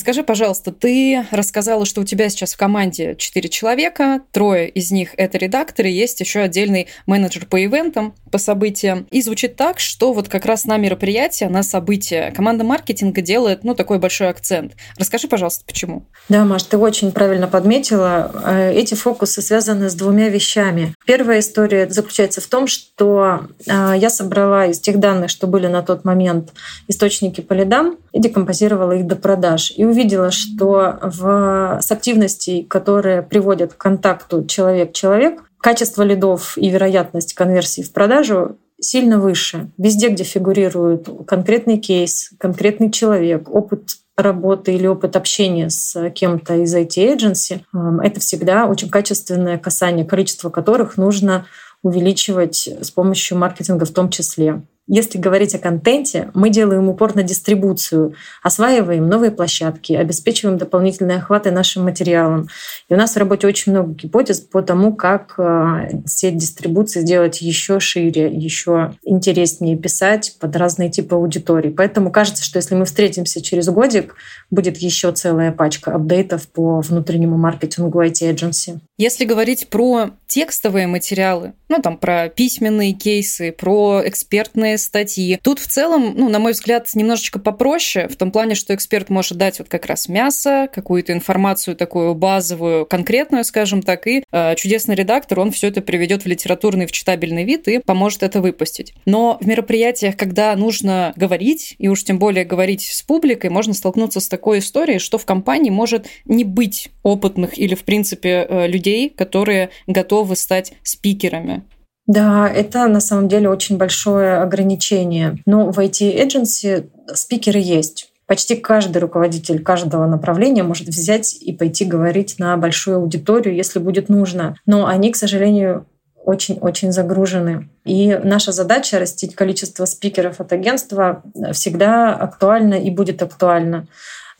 Подскажи, 0.00 0.22
пожалуйста, 0.22 0.72
ты 0.72 1.26
рассказала, 1.30 1.84
что 1.84 2.00
у 2.00 2.04
тебя 2.04 2.30
сейчас 2.30 2.54
в 2.54 2.56
команде 2.56 3.16
4 3.16 3.50
человека, 3.50 4.22
трое 4.32 4.66
из 4.66 4.90
них 4.90 5.10
это 5.18 5.36
редакторы, 5.36 5.90
есть 5.90 6.18
еще 6.20 6.40
отдельный 6.40 6.86
менеджер 7.04 7.44
по 7.44 7.62
ивентам, 7.62 8.14
по 8.30 8.38
событиям. 8.38 9.06
И 9.10 9.20
звучит 9.20 9.56
так, 9.56 9.78
что 9.78 10.14
вот 10.14 10.30
как 10.30 10.46
раз 10.46 10.64
на 10.64 10.78
мероприятие, 10.78 11.50
на 11.50 11.62
события 11.62 12.32
команда 12.34 12.64
маркетинга 12.64 13.20
делает, 13.20 13.62
ну, 13.62 13.74
такой 13.74 13.98
большой 13.98 14.30
акцент. 14.30 14.72
Расскажи, 14.96 15.28
пожалуйста, 15.28 15.64
почему? 15.66 16.04
Да, 16.30 16.46
Маш, 16.46 16.62
ты 16.62 16.78
очень 16.78 17.12
правильно 17.12 17.46
подметила. 17.46 18.32
Э, 18.46 18.72
эти 18.72 18.94
фокусы 18.94 19.42
связаны 19.42 19.90
с 19.90 19.94
двумя 19.94 20.30
вещами. 20.30 20.94
Первая 21.04 21.40
история 21.40 21.86
заключается 21.90 22.40
в 22.40 22.46
том, 22.46 22.68
что 22.68 23.48
э, 23.66 23.94
я 23.98 24.08
собрала 24.08 24.64
из 24.64 24.80
тех 24.80 24.98
данных, 24.98 25.28
что 25.28 25.46
были 25.46 25.66
на 25.66 25.82
тот 25.82 26.06
момент 26.06 26.54
источники 26.88 27.42
по 27.42 27.52
лидам, 27.52 27.98
и 28.12 28.20
декомпозировала 28.20 28.92
их 28.92 29.06
до 29.06 29.16
продаж 29.16 29.72
и 29.76 29.84
увидела, 29.90 30.30
что 30.30 30.98
в, 31.02 31.78
с 31.80 31.90
активностей, 31.90 32.64
которые 32.64 33.22
приводят 33.22 33.74
к 33.74 33.78
контакту 33.78 34.44
человек-человек, 34.44 35.42
качество 35.60 36.02
лидов 36.02 36.56
и 36.56 36.68
вероятность 36.70 37.34
конверсии 37.34 37.82
в 37.82 37.92
продажу 37.92 38.56
сильно 38.80 39.20
выше. 39.20 39.70
Везде, 39.76 40.08
где 40.08 40.24
фигурирует 40.24 41.08
конкретный 41.26 41.78
кейс, 41.78 42.30
конкретный 42.38 42.90
человек, 42.90 43.48
опыт 43.50 43.96
работы 44.16 44.74
или 44.74 44.86
опыт 44.86 45.16
общения 45.16 45.70
с 45.70 46.10
кем-то 46.10 46.56
из 46.56 46.74
IT-agency, 46.74 47.60
эм, 47.74 48.00
это 48.00 48.20
всегда 48.20 48.66
очень 48.66 48.90
качественное 48.90 49.58
касание, 49.58 50.04
количество 50.04 50.50
которых 50.50 50.96
нужно 50.96 51.46
увеличивать 51.82 52.68
с 52.68 52.90
помощью 52.90 53.38
маркетинга 53.38 53.86
в 53.86 53.90
том 53.90 54.10
числе. 54.10 54.62
Если 54.92 55.18
говорить 55.18 55.54
о 55.54 55.60
контенте, 55.60 56.32
мы 56.34 56.50
делаем 56.50 56.88
упор 56.88 57.14
на 57.14 57.22
дистрибуцию, 57.22 58.14
осваиваем 58.42 59.08
новые 59.08 59.30
площадки, 59.30 59.92
обеспечиваем 59.92 60.58
дополнительные 60.58 61.18
охваты 61.18 61.52
нашим 61.52 61.84
материалам. 61.84 62.48
И 62.88 62.94
у 62.94 62.96
нас 62.96 63.14
в 63.14 63.16
работе 63.16 63.46
очень 63.46 63.70
много 63.70 63.92
гипотез 63.92 64.40
по 64.40 64.62
тому, 64.62 64.92
как 64.92 65.34
э, 65.38 66.02
сеть 66.06 66.38
дистрибуции 66.38 67.02
сделать 67.02 67.40
еще 67.40 67.78
шире, 67.78 68.32
еще 68.34 68.94
интереснее 69.04 69.78
писать 69.78 70.34
под 70.40 70.56
разные 70.56 70.90
типы 70.90 71.14
аудиторий. 71.14 71.70
Поэтому 71.70 72.10
кажется, 72.10 72.42
что 72.42 72.58
если 72.58 72.74
мы 72.74 72.84
встретимся 72.84 73.40
через 73.40 73.68
годик, 73.68 74.16
будет 74.50 74.76
еще 74.78 75.12
целая 75.12 75.52
пачка 75.52 75.94
апдейтов 75.94 76.48
по 76.48 76.80
внутреннему 76.80 77.38
маркетингу 77.38 78.02
IT-agency. 78.02 78.80
Если 78.98 79.24
говорить 79.24 79.68
про 79.68 80.10
текстовые 80.26 80.88
материалы, 80.88 81.52
ну 81.68 81.80
там 81.80 81.96
про 81.96 82.28
письменные 82.28 82.92
кейсы, 82.92 83.52
про 83.52 84.02
экспертные 84.04 84.79
статьи, 84.80 85.38
тут 85.42 85.58
в 85.58 85.66
целом, 85.66 86.14
ну, 86.16 86.28
на 86.28 86.38
мой 86.38 86.52
взгляд, 86.52 86.88
немножечко 86.94 87.38
попроще, 87.38 88.08
в 88.08 88.16
том 88.16 88.30
плане, 88.30 88.54
что 88.54 88.74
эксперт 88.74 89.10
может 89.10 89.38
дать 89.38 89.58
вот 89.58 89.68
как 89.68 89.86
раз 89.86 90.08
мясо, 90.08 90.68
какую-то 90.72 91.12
информацию 91.12 91.76
такую 91.76 92.14
базовую, 92.14 92.86
конкретную, 92.86 93.44
скажем 93.44 93.82
так, 93.82 94.06
и 94.06 94.24
э, 94.30 94.54
чудесный 94.56 94.94
редактор, 94.94 95.40
он 95.40 95.50
все 95.50 95.68
это 95.68 95.80
приведет 95.80 96.24
в 96.24 96.26
литературный, 96.26 96.86
в 96.86 96.92
читабельный 96.92 97.44
вид 97.44 97.68
и 97.68 97.78
поможет 97.78 98.22
это 98.22 98.40
выпустить. 98.40 98.94
Но 99.06 99.38
в 99.40 99.46
мероприятиях, 99.46 100.16
когда 100.16 100.54
нужно 100.56 101.12
говорить, 101.16 101.74
и 101.78 101.88
уж 101.88 102.04
тем 102.04 102.18
более 102.18 102.44
говорить 102.44 102.82
с 102.82 103.02
публикой, 103.02 103.50
можно 103.50 103.74
столкнуться 103.74 104.20
с 104.20 104.28
такой 104.28 104.58
историей, 104.58 104.98
что 104.98 105.18
в 105.18 105.24
компании 105.24 105.70
может 105.70 106.06
не 106.24 106.44
быть 106.44 106.90
опытных 107.02 107.58
или, 107.58 107.74
в 107.74 107.84
принципе, 107.84 108.46
э, 108.48 108.66
людей, 108.66 109.10
которые 109.10 109.70
готовы 109.86 110.36
стать 110.36 110.72
спикерами. 110.82 111.62
Да, 112.06 112.48
это 112.48 112.88
на 112.88 113.00
самом 113.00 113.28
деле 113.28 113.48
очень 113.48 113.76
большое 113.76 114.38
ограничение. 114.38 115.38
Но 115.46 115.70
в 115.70 115.78
IT-эдженси 115.78 116.90
спикеры 117.14 117.60
есть. 117.60 118.10
Почти 118.26 118.54
каждый 118.54 118.98
руководитель 118.98 119.62
каждого 119.62 120.06
направления 120.06 120.62
может 120.62 120.86
взять 120.86 121.34
и 121.34 121.52
пойти 121.52 121.84
говорить 121.84 122.36
на 122.38 122.56
большую 122.56 122.98
аудиторию, 122.98 123.56
если 123.56 123.80
будет 123.80 124.08
нужно. 124.08 124.56
Но 124.66 124.86
они, 124.86 125.10
к 125.10 125.16
сожалению, 125.16 125.86
очень-очень 126.24 126.92
загружены. 126.92 127.68
И 127.84 128.18
наша 128.22 128.52
задача 128.52 128.98
растить 128.98 129.34
количество 129.34 129.84
спикеров 129.84 130.40
от 130.40 130.52
агентства 130.52 131.22
всегда 131.52 132.14
актуальна 132.14 132.74
и 132.74 132.90
будет 132.90 133.22
актуальна. 133.22 133.88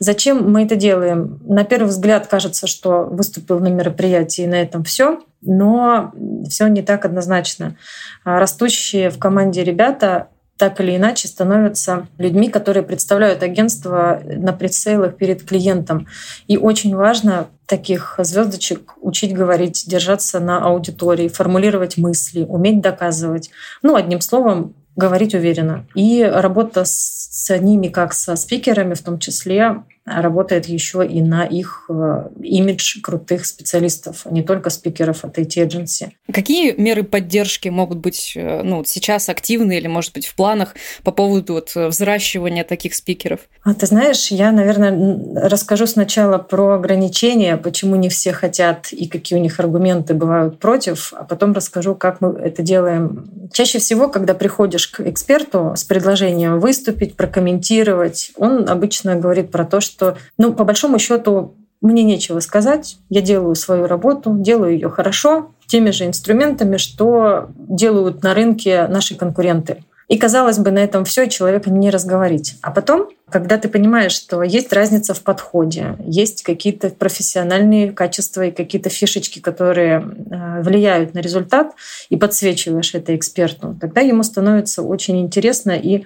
Зачем 0.03 0.51
мы 0.51 0.63
это 0.63 0.75
делаем? 0.75 1.39
На 1.45 1.63
первый 1.63 1.89
взгляд 1.89 2.25
кажется, 2.25 2.65
что 2.65 3.03
выступил 3.03 3.59
на 3.59 3.67
мероприятии 3.67 4.45
и 4.45 4.47
на 4.47 4.59
этом 4.59 4.83
все, 4.83 5.21
но 5.41 6.11
все 6.49 6.65
не 6.69 6.81
так 6.81 7.05
однозначно. 7.05 7.77
А 8.23 8.39
растущие 8.39 9.11
в 9.11 9.19
команде 9.19 9.63
ребята 9.63 10.29
так 10.57 10.81
или 10.81 10.95
иначе 10.95 11.27
становятся 11.27 12.07
людьми, 12.17 12.49
которые 12.49 12.81
представляют 12.81 13.43
агентство 13.43 14.23
на 14.25 14.53
предсейлах 14.53 15.17
перед 15.17 15.43
клиентом. 15.43 16.07
И 16.47 16.57
очень 16.57 16.95
важно 16.95 17.49
таких 17.67 18.15
звездочек 18.17 18.93
учить 19.01 19.35
говорить, 19.35 19.85
держаться 19.87 20.39
на 20.39 20.65
аудитории, 20.65 21.27
формулировать 21.27 21.97
мысли, 21.97 22.43
уметь 22.43 22.81
доказывать. 22.81 23.51
Ну, 23.83 23.95
одним 23.95 24.19
словом, 24.19 24.73
говорить 24.95 25.33
уверенно. 25.33 25.85
И 25.95 26.23
работа 26.23 26.83
с 26.85 27.57
ними, 27.59 27.87
как 27.87 28.13
со 28.13 28.35
спикерами 28.35 28.93
в 28.93 29.01
том 29.01 29.19
числе, 29.19 29.83
работает 30.05 30.65
еще 30.65 31.05
и 31.05 31.21
на 31.21 31.45
их 31.45 31.85
э, 31.89 32.29
имидж 32.41 33.01
крутых 33.01 33.45
специалистов, 33.45 34.21
а 34.25 34.31
не 34.31 34.41
только 34.41 34.69
спикеров 34.69 35.23
от 35.23 35.37
IT-эдженси. 35.37 36.11
Какие 36.33 36.73
меры 36.73 37.03
поддержки 37.03 37.69
могут 37.69 37.99
быть 37.99 38.33
э, 38.35 38.63
ну, 38.63 38.83
сейчас 38.83 39.29
активны 39.29 39.77
или, 39.77 39.87
может 39.87 40.13
быть, 40.13 40.25
в 40.25 40.35
планах 40.35 40.75
по 41.03 41.11
поводу 41.11 41.53
вот 41.53 41.75
взращивания 41.75 42.63
таких 42.63 42.95
спикеров? 42.95 43.41
А 43.63 43.75
ты 43.75 43.85
знаешь, 43.85 44.31
я, 44.31 44.51
наверное, 44.51 45.47
расскажу 45.47 45.85
сначала 45.85 46.39
про 46.39 46.73
ограничения, 46.75 47.57
почему 47.57 47.95
не 47.95 48.09
все 48.09 48.33
хотят 48.33 48.91
и 48.91 49.07
какие 49.07 49.37
у 49.37 49.41
них 49.41 49.59
аргументы 49.59 50.15
бывают 50.15 50.59
против, 50.59 51.13
а 51.15 51.23
потом 51.23 51.53
расскажу, 51.53 51.93
как 51.93 52.21
мы 52.21 52.29
это 52.39 52.63
делаем. 52.63 53.29
Чаще 53.53 53.77
всего, 53.77 54.07
когда 54.07 54.33
приходишь 54.33 54.87
к 54.87 55.01
эксперту 55.01 55.73
с 55.75 55.83
предложением 55.83 56.59
выступить, 56.59 57.15
прокомментировать, 57.15 58.31
он 58.35 58.67
обычно 58.67 59.15
говорит 59.15 59.51
про 59.51 59.63
то, 59.65 59.79
что 59.79 59.90
что, 59.91 60.17
ну, 60.37 60.53
по 60.53 60.63
большому 60.63 60.99
счету, 60.99 61.55
мне 61.81 62.03
нечего 62.03 62.39
сказать. 62.39 62.97
Я 63.09 63.21
делаю 63.21 63.55
свою 63.55 63.87
работу, 63.87 64.35
делаю 64.37 64.73
ее 64.73 64.89
хорошо, 64.89 65.51
теми 65.65 65.89
же 65.89 66.05
инструментами, 66.05 66.77
что 66.77 67.49
делают 67.55 68.23
на 68.23 68.33
рынке 68.33 68.87
наши 68.87 69.15
конкуренты. 69.15 69.83
И 70.07 70.17
казалось 70.17 70.57
бы, 70.57 70.71
на 70.71 70.79
этом 70.79 71.05
все, 71.05 71.27
человека 71.29 71.69
не 71.69 71.89
разговорить. 71.89 72.57
А 72.61 72.71
потом, 72.71 73.09
когда 73.29 73.57
ты 73.57 73.69
понимаешь, 73.69 74.11
что 74.11 74.43
есть 74.43 74.73
разница 74.73 75.13
в 75.13 75.21
подходе, 75.21 75.95
есть 76.05 76.43
какие-то 76.43 76.89
профессиональные 76.89 77.93
качества 77.93 78.47
и 78.47 78.51
какие-то 78.51 78.89
фишечки, 78.89 79.39
которые 79.39 79.99
э, 80.01 80.61
влияют 80.63 81.13
на 81.13 81.19
результат, 81.19 81.71
и 82.09 82.17
подсвечиваешь 82.17 82.93
это 82.93 83.15
эксперту, 83.15 83.77
тогда 83.79 84.01
ему 84.01 84.23
становится 84.23 84.83
очень 84.83 85.21
интересно 85.21 85.71
и 85.71 86.03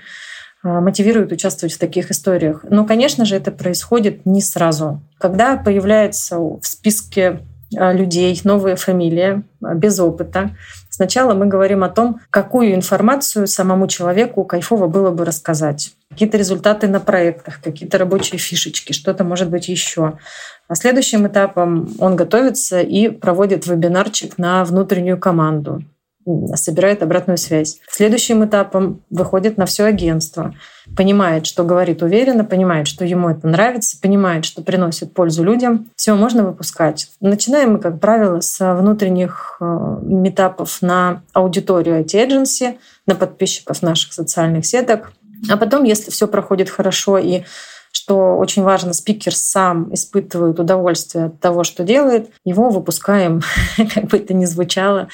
мотивирует 0.65 1.31
участвовать 1.31 1.73
в 1.73 1.79
таких 1.79 2.11
историях. 2.11 2.65
Но, 2.69 2.85
конечно 2.85 3.25
же, 3.25 3.35
это 3.35 3.51
происходит 3.51 4.25
не 4.25 4.41
сразу. 4.41 5.01
Когда 5.19 5.57
появляется 5.57 6.39
в 6.39 6.61
списке 6.63 7.39
а, 7.77 7.93
людей 7.93 8.39
новая 8.43 8.75
фамилия 8.75 9.43
а, 9.63 9.75
без 9.75 9.99
опыта, 9.99 10.55
сначала 10.89 11.33
мы 11.33 11.45
говорим 11.45 11.83
о 11.83 11.89
том, 11.89 12.19
какую 12.29 12.73
информацию 12.73 13.47
самому 13.47 13.87
человеку 13.87 14.43
кайфово 14.43 14.87
было 14.87 15.11
бы 15.11 15.23
рассказать. 15.23 15.93
Какие-то 16.09 16.37
результаты 16.37 16.87
на 16.87 16.99
проектах, 16.99 17.61
какие-то 17.61 17.97
рабочие 17.97 18.39
фишечки, 18.39 18.93
что-то 18.93 19.23
может 19.23 19.49
быть 19.49 19.67
еще. 19.67 20.17
А 20.67 20.75
следующим 20.75 21.27
этапом 21.27 21.89
он 21.99 22.15
готовится 22.15 22.81
и 22.81 23.09
проводит 23.09 23.67
вебинарчик 23.67 24.37
на 24.37 24.65
внутреннюю 24.65 25.19
команду 25.19 25.83
собирает 26.55 27.03
обратную 27.03 27.37
связь. 27.37 27.79
Следующим 27.89 28.43
этапом 28.45 29.01
выходит 29.09 29.57
на 29.57 29.65
все 29.65 29.85
агентство, 29.85 30.55
понимает, 30.95 31.45
что 31.45 31.63
говорит 31.63 32.01
уверенно, 32.01 32.43
понимает, 32.43 32.87
что 32.87 33.05
ему 33.05 33.29
это 33.29 33.47
нравится, 33.47 33.97
понимает, 34.01 34.45
что 34.45 34.61
приносит 34.61 35.13
пользу 35.13 35.43
людям. 35.43 35.89
Все, 35.95 36.15
можно 36.15 36.43
выпускать. 36.43 37.09
Начинаем 37.21 37.73
мы, 37.73 37.79
как 37.79 37.99
правило, 37.99 38.41
с 38.41 38.73
внутренних 38.75 39.57
э, 39.59 39.97
метапов 40.01 40.81
на 40.81 41.23
аудиторию 41.33 42.01
IT-эдженси, 42.01 42.77
на 43.05 43.15
подписчиков 43.15 43.81
наших 43.81 44.13
социальных 44.13 44.65
сеток. 44.65 45.11
А 45.49 45.57
потом, 45.57 45.83
если 45.83 46.09
все 46.11 46.27
проходит 46.27 46.69
хорошо 46.69 47.17
и 47.17 47.43
что 47.91 48.35
очень 48.37 48.63
важно, 48.63 48.93
спикер 48.93 49.33
сам 49.33 49.93
испытывает 49.93 50.59
удовольствие 50.59 51.25
от 51.25 51.39
того, 51.39 51.63
что 51.63 51.83
делает, 51.83 52.29
его 52.43 52.69
выпускаем, 52.69 53.41
как 53.93 54.05
бы 54.05 54.17
это 54.17 54.33
ни 54.33 54.43
звучало, 54.43 55.07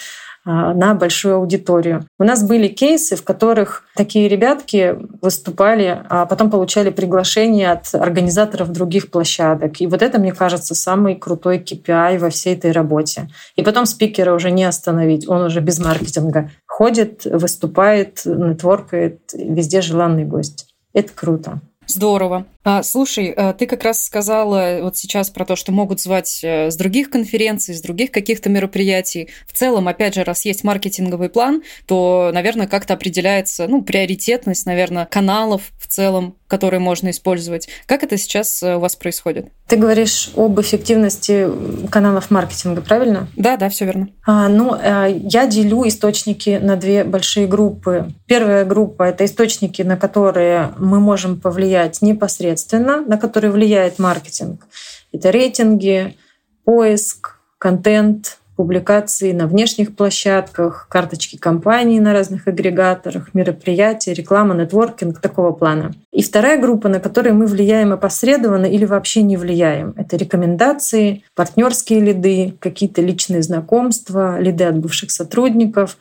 на 0.45 0.93
большую 0.95 1.35
аудиторию. 1.35 2.05
У 2.19 2.23
нас 2.23 2.43
были 2.43 2.67
кейсы, 2.67 3.15
в 3.15 3.23
которых 3.23 3.83
такие 3.95 4.27
ребятки 4.27 4.97
выступали, 5.21 6.01
а 6.09 6.25
потом 6.25 6.49
получали 6.49 6.89
приглашение 6.89 7.71
от 7.71 7.93
организаторов 7.93 8.71
других 8.71 9.11
площадок. 9.11 9.81
И 9.81 9.87
вот 9.87 10.01
это, 10.01 10.19
мне 10.19 10.33
кажется, 10.33 10.75
самый 10.75 11.15
крутой 11.15 11.59
KPI 11.59 12.17
во 12.17 12.29
всей 12.29 12.55
этой 12.55 12.71
работе. 12.71 13.29
И 13.55 13.63
потом 13.63 13.85
спикера 13.85 14.33
уже 14.33 14.51
не 14.51 14.63
остановить, 14.63 15.27
он 15.27 15.43
уже 15.43 15.59
без 15.59 15.79
маркетинга 15.79 16.49
ходит, 16.65 17.25
выступает, 17.25 18.21
нетворкает, 18.25 19.19
везде 19.33 19.81
желанный 19.81 20.25
гость. 20.25 20.67
Это 20.93 21.11
круто. 21.13 21.61
Здорово. 21.91 22.45
А, 22.63 22.83
слушай, 22.83 23.33
а, 23.35 23.53
ты 23.53 23.65
как 23.65 23.83
раз 23.83 24.03
сказала 24.03 24.79
вот 24.81 24.95
сейчас 24.95 25.29
про 25.29 25.45
то, 25.45 25.55
что 25.55 25.71
могут 25.71 25.99
звать 25.99 26.39
э, 26.41 26.71
с 26.71 26.75
других 26.77 27.09
конференций, 27.09 27.75
с 27.75 27.81
других 27.81 28.11
каких-то 28.11 28.49
мероприятий. 28.49 29.29
В 29.45 29.53
целом, 29.53 29.87
опять 29.89 30.15
же, 30.15 30.23
раз 30.23 30.45
есть 30.45 30.63
маркетинговый 30.63 31.29
план, 31.29 31.63
то, 31.87 32.31
наверное, 32.33 32.67
как-то 32.67 32.93
определяется, 32.93 33.67
ну, 33.67 33.81
приоритетность, 33.81 34.65
наверное, 34.65 35.05
каналов 35.05 35.63
в 35.79 35.87
целом, 35.87 36.37
которые 36.51 36.79
можно 36.79 37.09
использовать. 37.09 37.67
Как 37.85 38.03
это 38.03 38.17
сейчас 38.17 38.61
э, 38.61 38.75
у 38.75 38.79
вас 38.79 38.95
происходит? 38.95 39.47
Ты 39.67 39.77
говоришь 39.77 40.31
об 40.35 40.59
эффективности 40.59 41.47
каналов 41.89 42.29
маркетинга, 42.29 42.81
правильно? 42.81 43.27
Да, 43.35 43.57
да, 43.57 43.69
все 43.69 43.85
верно. 43.85 44.09
А, 44.27 44.49
ну, 44.49 44.75
э, 44.75 45.19
я 45.23 45.47
делю 45.47 45.87
источники 45.87 46.59
на 46.61 46.75
две 46.75 47.03
большие 47.03 47.47
группы. 47.47 48.11
Первая 48.27 48.65
группа 48.65 49.03
это 49.03 49.25
источники, 49.25 49.81
на 49.81 49.97
которые 49.97 50.73
мы 50.77 50.99
можем 50.99 51.39
повлиять 51.39 52.01
непосредственно 52.01 52.51
непосредственно, 52.51 53.01
на 53.01 53.17
которые 53.17 53.51
влияет 53.51 53.99
маркетинг. 53.99 54.67
Это 55.11 55.31
рейтинги, 55.31 56.17
поиск, 56.63 57.37
контент, 57.57 58.37
публикации 58.61 59.31
на 59.31 59.47
внешних 59.47 59.95
площадках, 59.95 60.85
карточки 60.87 61.35
компаний 61.35 61.99
на 61.99 62.13
разных 62.13 62.47
агрегаторах, 62.47 63.33
мероприятия, 63.33 64.13
реклама, 64.13 64.53
нетворкинг 64.53 65.19
такого 65.19 65.51
плана. 65.51 65.95
И 66.13 66.21
вторая 66.21 66.61
группа, 66.61 66.87
на 66.87 66.99
которой 66.99 67.33
мы 67.33 67.47
влияем 67.47 67.91
опосредованно 67.91 68.67
или 68.67 68.85
вообще 68.85 69.23
не 69.23 69.35
влияем, 69.35 69.95
это 69.97 70.15
рекомендации, 70.15 71.23
партнерские 71.33 72.01
лиды, 72.01 72.53
какие-то 72.59 73.01
личные 73.01 73.41
знакомства, 73.41 74.39
лиды 74.39 74.65
от 74.65 74.77
бывших 74.77 75.09
сотрудников, 75.09 75.97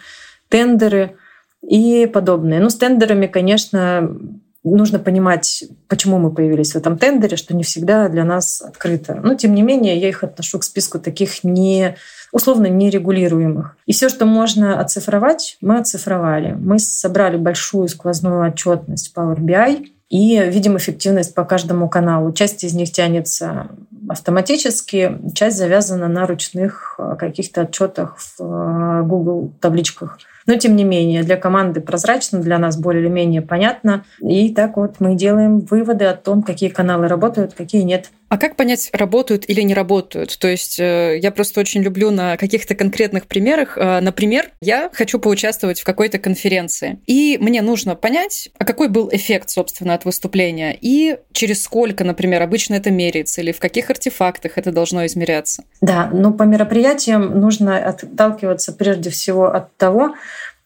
тендеры 0.51 1.17
и 1.67 2.07
подобное. 2.13 2.61
Ну, 2.61 2.69
с 2.69 2.75
тендерами, 2.75 3.27
конечно, 3.27 4.19
нужно 4.63 4.99
понимать, 4.99 5.65
почему 5.89 6.19
мы 6.19 6.33
появились 6.33 6.73
в 6.73 6.77
этом 6.77 6.99
тендере, 6.99 7.37
что 7.37 7.57
не 7.57 7.63
всегда 7.63 8.09
для 8.09 8.25
нас 8.25 8.61
открыто. 8.61 9.15
Но, 9.15 9.35
тем 9.35 9.55
не 9.55 9.63
менее, 9.63 9.99
я 9.99 10.09
их 10.09 10.23
отношу 10.23 10.59
к 10.59 10.65
списку 10.65 10.99
таких 10.99 11.45
не 11.45 11.97
условно 12.33 12.67
нерегулируемых. 12.67 13.77
И 13.87 13.93
все, 13.93 14.09
что 14.09 14.27
можно 14.27 14.81
оцифровать, 14.81 15.57
мы 15.61 15.79
оцифровали. 15.79 16.53
Мы 16.53 16.79
собрали 16.79 17.37
большую 17.37 17.89
сквозную 17.89 18.47
отчетность 18.49 19.13
Power 19.17 19.39
BI 19.39 19.87
и 20.11 20.43
видим 20.43 20.77
эффективность 20.77 21.35
по 21.35 21.45
каждому 21.45 21.89
каналу. 21.89 22.33
Часть 22.33 22.65
из 22.65 22.75
них 22.75 22.91
тянется 22.91 23.71
автоматически, 24.09 25.19
часть 25.35 25.57
завязана 25.57 26.09
на 26.09 26.27
ручных 26.27 26.97
э, 26.99 27.15
каких-то 27.17 27.63
отчетах 27.63 28.19
в 28.19 28.41
э, 28.41 29.03
Google 29.05 29.53
табличках. 29.61 30.19
Но, 30.47 30.57
тем 30.57 30.75
не 30.75 30.83
менее, 30.83 31.23
для 31.23 31.37
команды 31.37 31.81
прозрачно, 31.81 32.41
для 32.41 32.59
нас 32.59 32.77
более 32.77 33.05
или 33.05 33.09
менее 33.09 33.41
понятно. 33.41 34.05
И 34.21 34.53
так 34.53 34.77
вот 34.77 34.97
мы 34.99 35.15
делаем 35.15 35.61
выводы 35.61 36.07
о 36.07 36.17
том, 36.17 36.43
какие 36.43 36.71
каналы 36.71 37.07
работают, 37.07 37.55
какие 37.55 37.83
нет. 37.83 38.11
А 38.31 38.39
как 38.39 38.55
понять, 38.55 38.91
работают 38.93 39.45
или 39.49 39.61
не 39.63 39.75
работают? 39.75 40.39
То 40.39 40.47
есть 40.47 40.79
э, 40.79 41.19
я 41.21 41.33
просто 41.33 41.59
очень 41.59 41.83
люблю 41.83 42.13
на 42.13 42.37
каких-то 42.37 42.77
конкретных 42.77 43.27
примерах. 43.27 43.77
Э, 43.77 43.99
например, 44.01 44.53
я 44.61 44.89
хочу 44.93 45.19
поучаствовать 45.19 45.81
в 45.81 45.85
какой-то 45.85 46.21
конференции, 46.21 47.01
и 47.09 47.39
мне 47.41 47.61
нужно 47.61 47.97
понять, 47.97 48.49
а 48.57 48.65
какой 48.65 48.89
был 48.89 49.09
эффект, 49.11 49.51
собственно, 49.51 49.95
от 49.95 50.05
выступления, 50.05 50.79
и 50.81 51.19
через 51.33 51.65
сколько, 51.65 52.05
например, 52.05 52.41
обычно 52.41 52.75
это 52.75 52.93
меряется, 52.93 53.41
или 53.41 53.51
в 53.51 53.59
каких 53.59 53.91
артефактах 53.91 54.53
это 54.59 54.71
должно 54.71 55.05
измеряться. 55.07 55.65
Да, 55.81 56.09
но 56.13 56.33
по 56.33 56.45
мероприятиям 56.45 57.41
нужно 57.41 57.79
отталкиваться 57.79 58.73
прежде 58.73 59.11
всего 59.11 59.47
от 59.47 59.77
того, 59.77 60.15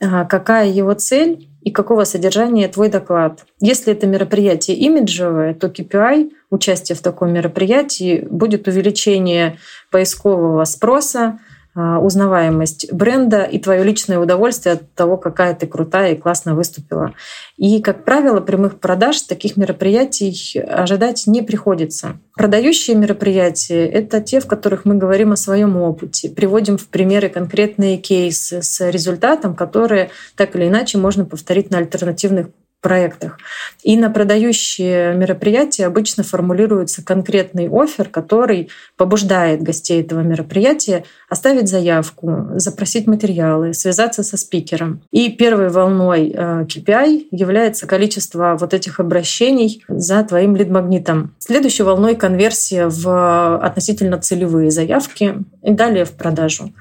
а, 0.00 0.27
какая 0.27 0.68
его 0.68 0.92
цель 0.92 1.48
и 1.62 1.70
какого 1.70 2.05
содержания 2.05 2.68
твой 2.68 2.90
доклад. 2.90 3.46
Если 3.61 3.92
это 3.92 4.07
мероприятие 4.07 4.77
имиджевое, 4.77 5.55
то 5.55 5.68
KPI 5.68 6.31
участие 6.55 6.97
в 6.97 7.03
таком 7.03 7.33
мероприятии 7.33 8.27
будет 8.31 8.69
увеличение 8.69 9.59
поискового 9.90 10.64
спроса, 10.64 11.38
а, 11.77 11.99
узнаваемость 11.99 12.93
бренда 12.93 13.43
и 13.43 13.59
твое 13.59 13.83
личное 13.83 14.21
удовольствие 14.21 14.75
от 14.75 14.95
того, 14.95 15.17
какая 15.17 15.55
ты 15.55 15.67
крутая 15.67 16.12
и 16.12 16.17
классно 16.17 16.55
выступила. 16.55 17.14
И, 17.57 17.83
как 17.83 18.05
правило, 18.05 18.40
прямых 18.40 18.79
продаж 18.79 19.21
таких 19.23 19.57
мероприятий 19.57 20.61
ожидать 20.61 21.25
не 21.27 21.43
приходится. 21.43 22.21
Продающие 22.37 22.97
мероприятия— 22.97 23.88
это 23.88 24.21
те, 24.21 24.38
в 24.38 24.47
которых 24.47 24.85
мы 24.85 24.95
говорим 24.95 25.33
о 25.33 25.37
своем 25.37 25.77
опыте, 25.77 26.31
приводим 26.31 26.79
в 26.79 26.87
примеры 26.87 27.29
конкретные 27.29 27.97
кейсы 27.97 28.62
с 28.62 28.88
результатом, 28.88 29.57
которые 29.57 30.11
так 30.37 30.55
или 30.55 30.69
иначе 30.69 30.99
можно 30.99 31.25
повторить 31.25 31.71
на 31.71 31.79
альтернативных 31.79 32.51
проектах. 32.85 33.38
И 33.83 33.97
на 33.97 34.11
продающие 34.11 35.14
мероприятия 35.14 35.87
обычно 35.87 36.23
формулируется 36.23 37.03
конкретный 37.03 37.66
офер, 37.66 38.11
который 38.11 38.68
побуждает 38.99 39.62
гостей 39.62 40.03
этого 40.03 40.20
мероприятия 40.20 41.05
оставить 41.31 41.68
заявку, 41.68 42.51
запросить 42.57 43.07
материалы, 43.07 43.73
связаться 43.73 44.23
со 44.23 44.37
спикером. 44.37 45.01
И 45.11 45.31
первой 45.31 45.70
волной 45.70 46.31
KPI 46.31 47.20
э, 47.23 47.25
является 47.31 47.87
количество 47.87 48.55
вот 48.61 48.75
этих 48.75 49.01
обращений 49.01 49.83
за 49.88 50.23
твоим 50.23 50.55
лид-магнитом. 50.55 51.35
Следующей 51.38 51.85
волной 51.85 52.16
конверсия 52.16 52.88
в 52.88 53.57
относительно 53.64 54.18
целевые 54.18 54.70
заявки 54.70 55.37
и 55.62 55.73
далее 55.73 56.05
в 56.05 56.12
продажу. 56.12 56.75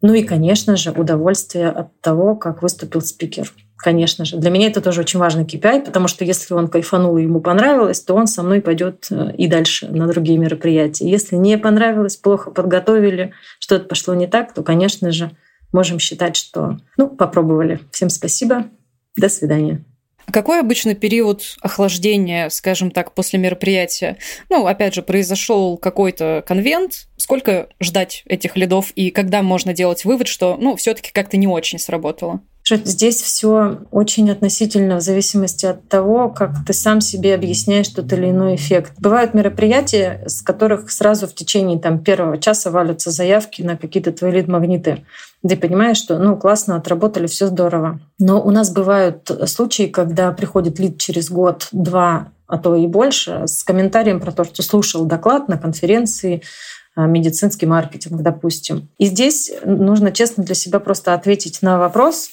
Ну 0.00 0.14
и, 0.14 0.22
конечно 0.22 0.76
же, 0.76 0.92
удовольствие 0.92 1.68
от 1.68 2.00
того, 2.00 2.36
как 2.36 2.62
выступил 2.62 3.02
спикер 3.02 3.52
конечно 3.82 4.24
же. 4.24 4.36
Для 4.36 4.50
меня 4.50 4.68
это 4.68 4.80
тоже 4.80 5.00
очень 5.00 5.18
важный 5.18 5.44
KPI, 5.44 5.84
потому 5.84 6.08
что 6.08 6.24
если 6.24 6.54
он 6.54 6.68
кайфанул 6.68 7.18
и 7.18 7.22
ему 7.22 7.40
понравилось, 7.40 8.00
то 8.00 8.14
он 8.14 8.26
со 8.26 8.42
мной 8.42 8.62
пойдет 8.62 9.08
э, 9.10 9.34
и 9.36 9.48
дальше 9.48 9.88
на 9.88 10.06
другие 10.06 10.38
мероприятия. 10.38 11.10
Если 11.10 11.36
не 11.36 11.58
понравилось, 11.58 12.16
плохо 12.16 12.50
подготовили, 12.50 13.32
что-то 13.58 13.86
пошло 13.86 14.14
не 14.14 14.26
так, 14.26 14.54
то, 14.54 14.62
конечно 14.62 15.10
же, 15.10 15.32
можем 15.72 15.98
считать, 15.98 16.36
что 16.36 16.78
ну, 16.96 17.08
попробовали. 17.08 17.80
Всем 17.90 18.08
спасибо. 18.08 18.66
До 19.16 19.28
свидания. 19.28 19.84
Какой 20.30 20.60
обычно 20.60 20.94
период 20.94 21.42
охлаждения, 21.60 22.48
скажем 22.48 22.90
так, 22.90 23.12
после 23.12 23.38
мероприятия? 23.38 24.16
Ну, 24.48 24.66
опять 24.66 24.94
же, 24.94 25.02
произошел 25.02 25.76
какой-то 25.76 26.44
конвент, 26.46 27.08
сколько 27.16 27.68
ждать 27.80 28.22
этих 28.26 28.56
лидов 28.56 28.92
и 28.94 29.10
когда 29.10 29.42
можно 29.42 29.74
делать 29.74 30.04
вывод, 30.04 30.28
что, 30.28 30.56
ну, 30.58 30.76
все-таки 30.76 31.10
как-то 31.12 31.36
не 31.36 31.48
очень 31.48 31.78
сработало? 31.78 32.40
Здесь 32.76 33.20
все 33.20 33.78
очень 33.90 34.30
относительно 34.30 34.96
в 34.96 35.00
зависимости 35.00 35.66
от 35.66 35.88
того, 35.88 36.28
как 36.28 36.64
ты 36.66 36.72
сам 36.72 37.00
себе 37.00 37.34
объясняешь 37.34 37.88
тот 37.88 38.12
или 38.12 38.30
иной 38.30 38.54
эффект. 38.54 38.92
Бывают 38.98 39.34
мероприятия, 39.34 40.22
с 40.26 40.42
которых 40.42 40.90
сразу 40.90 41.26
в 41.26 41.34
течение 41.34 41.78
там, 41.78 41.98
первого 41.98 42.38
часа 42.38 42.70
валятся 42.70 43.10
заявки 43.10 43.62
на 43.62 43.76
какие-то 43.76 44.12
твои 44.12 44.32
лид-магниты. 44.32 45.04
Ты 45.46 45.56
понимаешь, 45.56 45.96
что 45.96 46.18
ну 46.18 46.36
классно, 46.36 46.76
отработали, 46.76 47.26
все 47.26 47.46
здорово. 47.48 48.00
Но 48.18 48.40
у 48.42 48.50
нас 48.50 48.70
бывают 48.70 49.30
случаи, 49.46 49.86
когда 49.88 50.30
приходит 50.32 50.78
лид 50.78 50.98
через 50.98 51.30
год, 51.30 51.68
два, 51.72 52.28
а 52.46 52.58
то 52.58 52.76
и 52.76 52.86
больше, 52.86 53.44
с 53.46 53.64
комментарием 53.64 54.20
про 54.20 54.30
то, 54.30 54.44
что 54.44 54.62
слушал 54.62 55.04
доклад 55.04 55.48
на 55.48 55.58
конференции, 55.58 56.42
а, 56.94 57.06
медицинский 57.06 57.64
маркетинг, 57.64 58.20
допустим. 58.20 58.90
И 58.98 59.06
здесь 59.06 59.50
нужно 59.64 60.12
честно 60.12 60.44
для 60.44 60.54
себя 60.54 60.78
просто 60.78 61.14
ответить 61.14 61.62
на 61.62 61.78
вопрос, 61.78 62.28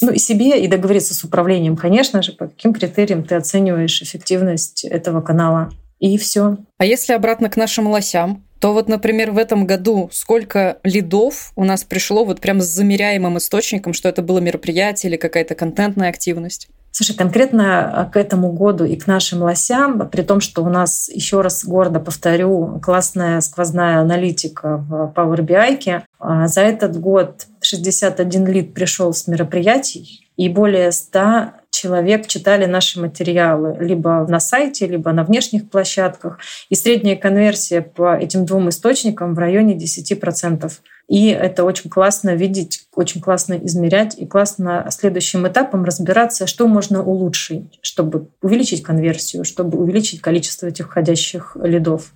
ну 0.00 0.12
и 0.12 0.18
себе, 0.18 0.64
и 0.64 0.68
договориться 0.68 1.14
с 1.14 1.24
управлением, 1.24 1.76
конечно 1.76 2.22
же, 2.22 2.32
по 2.32 2.46
каким 2.46 2.72
критериям 2.72 3.24
ты 3.24 3.34
оцениваешь 3.34 4.02
эффективность 4.02 4.84
этого 4.84 5.20
канала. 5.20 5.70
И 6.02 6.18
все. 6.18 6.56
А 6.78 6.84
если 6.84 7.12
обратно 7.12 7.48
к 7.48 7.56
нашим 7.56 7.86
лосям, 7.86 8.44
то 8.60 8.72
вот, 8.72 8.88
например, 8.88 9.30
в 9.30 9.38
этом 9.38 9.66
году 9.66 10.10
сколько 10.12 10.78
лидов 10.82 11.52
у 11.54 11.64
нас 11.64 11.84
пришло 11.84 12.24
вот 12.24 12.40
прям 12.40 12.60
с 12.60 12.64
замеряемым 12.64 13.38
источником, 13.38 13.92
что 13.92 14.08
это 14.08 14.20
было 14.20 14.40
мероприятие 14.40 15.10
или 15.10 15.16
какая-то 15.16 15.54
контентная 15.54 16.08
активность? 16.08 16.68
Слушай, 16.90 17.16
конкретно 17.16 18.10
к 18.12 18.16
этому 18.16 18.50
году 18.50 18.84
и 18.84 18.96
к 18.96 19.06
нашим 19.06 19.42
лосям, 19.42 20.10
при 20.10 20.22
том, 20.22 20.40
что 20.40 20.64
у 20.64 20.68
нас, 20.68 21.08
еще 21.08 21.40
раз 21.40 21.64
гордо 21.64 22.00
повторю, 22.00 22.80
классная 22.82 23.40
сквозная 23.40 24.00
аналитика 24.00 24.78
в 24.78 25.12
Power 25.14 25.38
BI, 25.38 26.02
а 26.18 26.48
за 26.48 26.62
этот 26.62 26.98
год 27.00 27.46
61 27.60 28.46
лид 28.48 28.74
пришел 28.74 29.12
с 29.14 29.28
мероприятий, 29.28 30.28
и 30.36 30.48
более 30.48 30.90
100 30.90 31.61
человек 31.72 32.28
читали 32.28 32.66
наши 32.66 33.00
материалы 33.00 33.76
либо 33.80 34.24
на 34.28 34.38
сайте, 34.38 34.86
либо 34.86 35.10
на 35.12 35.24
внешних 35.24 35.68
площадках. 35.68 36.38
И 36.68 36.74
средняя 36.74 37.16
конверсия 37.16 37.80
по 37.80 38.16
этим 38.16 38.46
двум 38.46 38.68
источникам 38.68 39.34
в 39.34 39.38
районе 39.38 39.76
10%. 39.76 40.70
И 41.08 41.28
это 41.28 41.64
очень 41.64 41.90
классно 41.90 42.34
видеть, 42.34 42.86
очень 42.94 43.20
классно 43.20 43.54
измерять 43.54 44.16
и 44.16 44.26
классно 44.26 44.86
следующим 44.90 45.48
этапом 45.48 45.84
разбираться, 45.84 46.46
что 46.46 46.68
можно 46.68 47.02
улучшить, 47.02 47.78
чтобы 47.82 48.28
увеличить 48.40 48.82
конверсию, 48.82 49.44
чтобы 49.44 49.78
увеличить 49.78 50.20
количество 50.20 50.66
этих 50.66 50.86
входящих 50.86 51.56
лидов. 51.60 52.12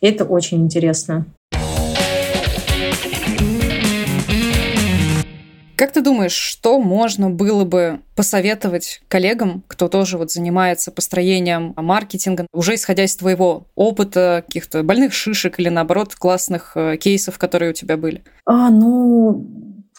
И 0.00 0.06
это 0.06 0.24
очень 0.24 0.62
интересно. 0.62 1.26
Как 5.80 5.92
ты 5.92 6.02
думаешь, 6.02 6.34
что 6.34 6.78
можно 6.78 7.30
было 7.30 7.64
бы 7.64 8.00
посоветовать 8.14 9.00
коллегам, 9.08 9.64
кто 9.66 9.88
тоже 9.88 10.18
вот 10.18 10.30
занимается 10.30 10.90
построением 10.92 11.72
маркетинга, 11.74 12.46
уже 12.52 12.74
исходя 12.74 13.04
из 13.04 13.16
твоего 13.16 13.66
опыта, 13.76 14.44
каких-то 14.46 14.82
больных 14.82 15.14
шишек 15.14 15.58
или, 15.58 15.70
наоборот, 15.70 16.14
классных 16.14 16.72
э, 16.74 16.98
кейсов, 16.98 17.38
которые 17.38 17.70
у 17.70 17.72
тебя 17.72 17.96
были? 17.96 18.22
А, 18.44 18.68
ну, 18.68 19.46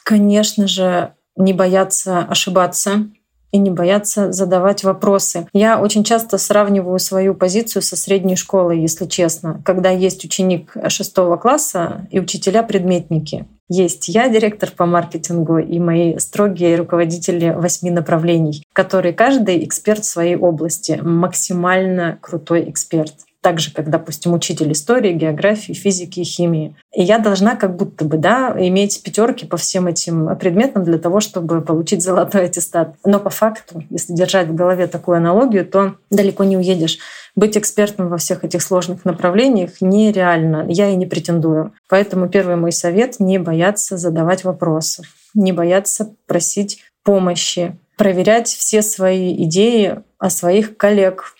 конечно 0.03 0.67
же, 0.67 1.15
не 1.35 1.51
бояться 1.51 2.19
ошибаться, 2.19 3.07
и 3.51 3.57
не 3.57 3.69
бояться 3.69 4.31
задавать 4.31 4.83
вопросы. 4.83 5.47
Я 5.53 5.79
очень 5.81 6.03
часто 6.03 6.37
сравниваю 6.37 6.99
свою 6.99 7.35
позицию 7.35 7.81
со 7.81 7.95
средней 7.95 8.35
школой, 8.35 8.81
если 8.81 9.05
честно, 9.05 9.61
когда 9.65 9.89
есть 9.89 10.23
ученик 10.25 10.75
шестого 10.87 11.37
класса 11.37 12.07
и 12.11 12.19
учителя-предметники. 12.19 13.45
Есть 13.73 14.09
я, 14.09 14.27
директор 14.27 14.69
по 14.69 14.85
маркетингу, 14.85 15.57
и 15.57 15.79
мои 15.79 16.17
строгие 16.17 16.75
руководители 16.75 17.51
восьми 17.51 17.89
направлений, 17.89 18.65
которые 18.73 19.13
каждый 19.13 19.63
эксперт 19.63 20.03
в 20.03 20.09
своей 20.09 20.35
области, 20.35 20.99
максимально 21.01 22.17
крутой 22.21 22.69
эксперт 22.69 23.13
так 23.41 23.59
же, 23.59 23.71
как, 23.71 23.89
допустим, 23.89 24.33
учитель 24.33 24.71
истории, 24.71 25.13
географии, 25.13 25.73
физики 25.73 26.19
и 26.19 26.23
химии. 26.23 26.75
И 26.93 27.01
я 27.01 27.17
должна 27.17 27.55
как 27.55 27.75
будто 27.75 28.05
бы 28.05 28.17
да, 28.17 28.55
иметь 28.57 29.01
пятерки 29.03 29.45
по 29.45 29.57
всем 29.57 29.87
этим 29.87 30.35
предметам 30.37 30.83
для 30.83 30.99
того, 30.99 31.19
чтобы 31.19 31.61
получить 31.61 32.03
золотой 32.03 32.45
аттестат. 32.45 32.95
Но 33.03 33.19
по 33.19 33.29
факту, 33.29 33.83
если 33.89 34.13
держать 34.13 34.47
в 34.47 34.55
голове 34.55 34.87
такую 34.87 35.17
аналогию, 35.17 35.65
то 35.65 35.95
далеко 36.11 36.43
не 36.43 36.55
уедешь. 36.55 36.99
Быть 37.35 37.57
экспертом 37.57 38.09
во 38.09 38.17
всех 38.17 38.43
этих 38.43 38.61
сложных 38.61 39.05
направлениях 39.05 39.81
нереально. 39.81 40.65
Я 40.67 40.89
и 40.89 40.95
не 40.95 41.05
претендую. 41.05 41.73
Поэтому 41.89 42.29
первый 42.29 42.57
мой 42.57 42.71
совет— 42.71 43.15
не 43.19 43.39
бояться 43.39 43.97
задавать 43.97 44.43
вопросы, 44.43 45.03
не 45.33 45.51
бояться 45.51 46.13
просить 46.27 46.83
помощи, 47.03 47.77
проверять 47.97 48.47
все 48.47 48.81
свои 48.81 49.43
идеи 49.45 49.99
о 50.19 50.29
своих 50.29 50.77
коллег, 50.77 51.35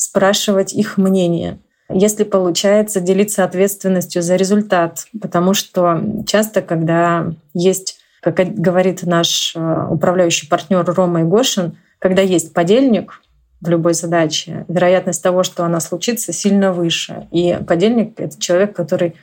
спрашивать 0.00 0.72
их 0.72 0.96
мнение. 0.96 1.58
Если 1.90 2.24
получается 2.24 3.00
делиться 3.00 3.44
ответственностью 3.44 4.22
за 4.22 4.36
результат, 4.36 5.06
потому 5.20 5.52
что 5.52 6.02
часто, 6.26 6.62
когда 6.62 7.32
есть, 7.52 7.98
как 8.22 8.36
говорит 8.54 9.02
наш 9.02 9.52
э, 9.54 9.86
управляющий 9.90 10.48
партнер 10.48 10.84
Рома 10.84 11.22
Игошин, 11.22 11.76
когда 11.98 12.22
есть 12.22 12.54
подельник 12.54 13.20
в 13.60 13.68
любой 13.68 13.92
задаче, 13.92 14.64
вероятность 14.68 15.22
того, 15.22 15.42
что 15.42 15.64
она 15.64 15.80
случится, 15.80 16.32
сильно 16.32 16.72
выше. 16.72 17.28
И 17.30 17.58
подельник— 17.68 18.14
это 18.18 18.40
человек, 18.40 18.74
который 18.74 19.16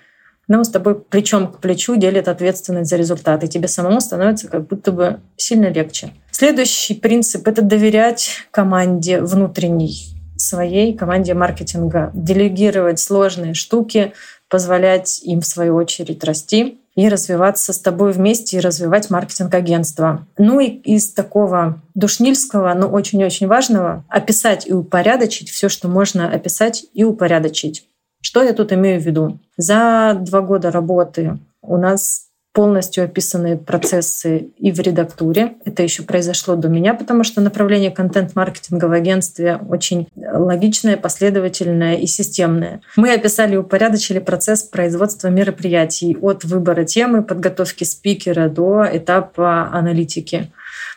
ну, 0.48 0.64
с 0.64 0.70
тобой 0.70 0.94
плечом 1.00 1.52
к 1.52 1.58
плечу 1.58 1.96
делит 1.96 2.28
ответственность 2.28 2.92
за 2.92 2.98
результат, 2.98 3.44
и 3.44 3.48
тебе 3.48 3.68
самому 3.68 4.00
становится 4.00 4.48
как 4.48 4.68
будто 4.68 4.92
бы 4.92 5.20
сильно 5.38 5.68
легче. 5.72 6.12
Следующий 6.30 6.94
принцип— 6.94 7.48
это 7.50 7.64
доверять 7.64 8.48
команде 8.52 9.22
внутренней 9.22 10.17
своей 10.38 10.96
команде 10.96 11.34
маркетинга, 11.34 12.12
делегировать 12.14 13.00
сложные 13.00 13.54
штуки, 13.54 14.14
позволять 14.50 15.22
им 15.24 15.42
в 15.42 15.46
свою 15.46 15.76
очередь 15.76 16.24
расти 16.24 16.80
и 16.96 17.10
развиваться 17.10 17.74
с 17.74 17.80
тобой 17.80 18.12
вместе 18.12 18.58
и 18.58 18.60
развивать 18.60 19.10
маркетинг 19.10 19.54
агентства. 19.54 20.26
Ну 20.38 20.60
и 20.60 20.68
из 20.68 21.14
такого 21.14 21.82
душнильского, 21.94 22.74
но 22.74 22.88
очень-очень 22.88 23.48
важного, 23.48 24.04
описать 24.10 24.68
и 24.68 24.74
упорядочить 24.74 25.50
все, 25.50 25.70
что 25.70 25.88
можно 25.88 26.30
описать 26.30 26.86
и 26.94 27.04
упорядочить. 27.04 27.88
Что 28.22 28.42
я 28.42 28.54
тут 28.54 28.74
имею 28.74 29.00
в 29.00 29.06
виду? 29.06 29.40
За 29.58 30.18
два 30.20 30.42
года 30.42 30.72
работы 30.72 31.38
у 31.62 31.78
нас 31.78 32.27
полностью 32.58 33.04
описаны 33.04 33.56
процессы 33.56 34.50
и 34.58 34.72
в 34.72 34.80
редактуре. 34.80 35.58
Это 35.64 35.84
еще 35.84 36.02
произошло 36.02 36.56
до 36.56 36.70
меня, 36.70 36.96
потому 36.96 37.24
что 37.24 37.40
направление 37.40 37.92
контент-маркетинга 37.92 38.86
в 38.86 38.94
агентстве 38.94 39.60
очень 39.70 40.08
логичное, 40.16 40.98
последовательное 40.98 41.98
и 41.98 42.08
системное. 42.08 42.82
Мы 42.96 43.14
описали 43.14 43.54
и 43.54 43.58
упорядочили 43.58 44.18
процесс 44.18 44.64
производства 44.64 45.28
мероприятий 45.28 46.18
от 46.20 46.46
выбора 46.46 46.84
темы, 46.84 47.22
подготовки 47.22 47.84
спикера 47.84 48.50
до 48.50 48.88
этапа 48.92 49.70
аналитики. 49.72 50.52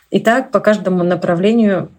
И 0.09 0.19
так 0.19 0.49
по 0.49 0.61
каждому 0.61 1.03
направлению 1.03 1.91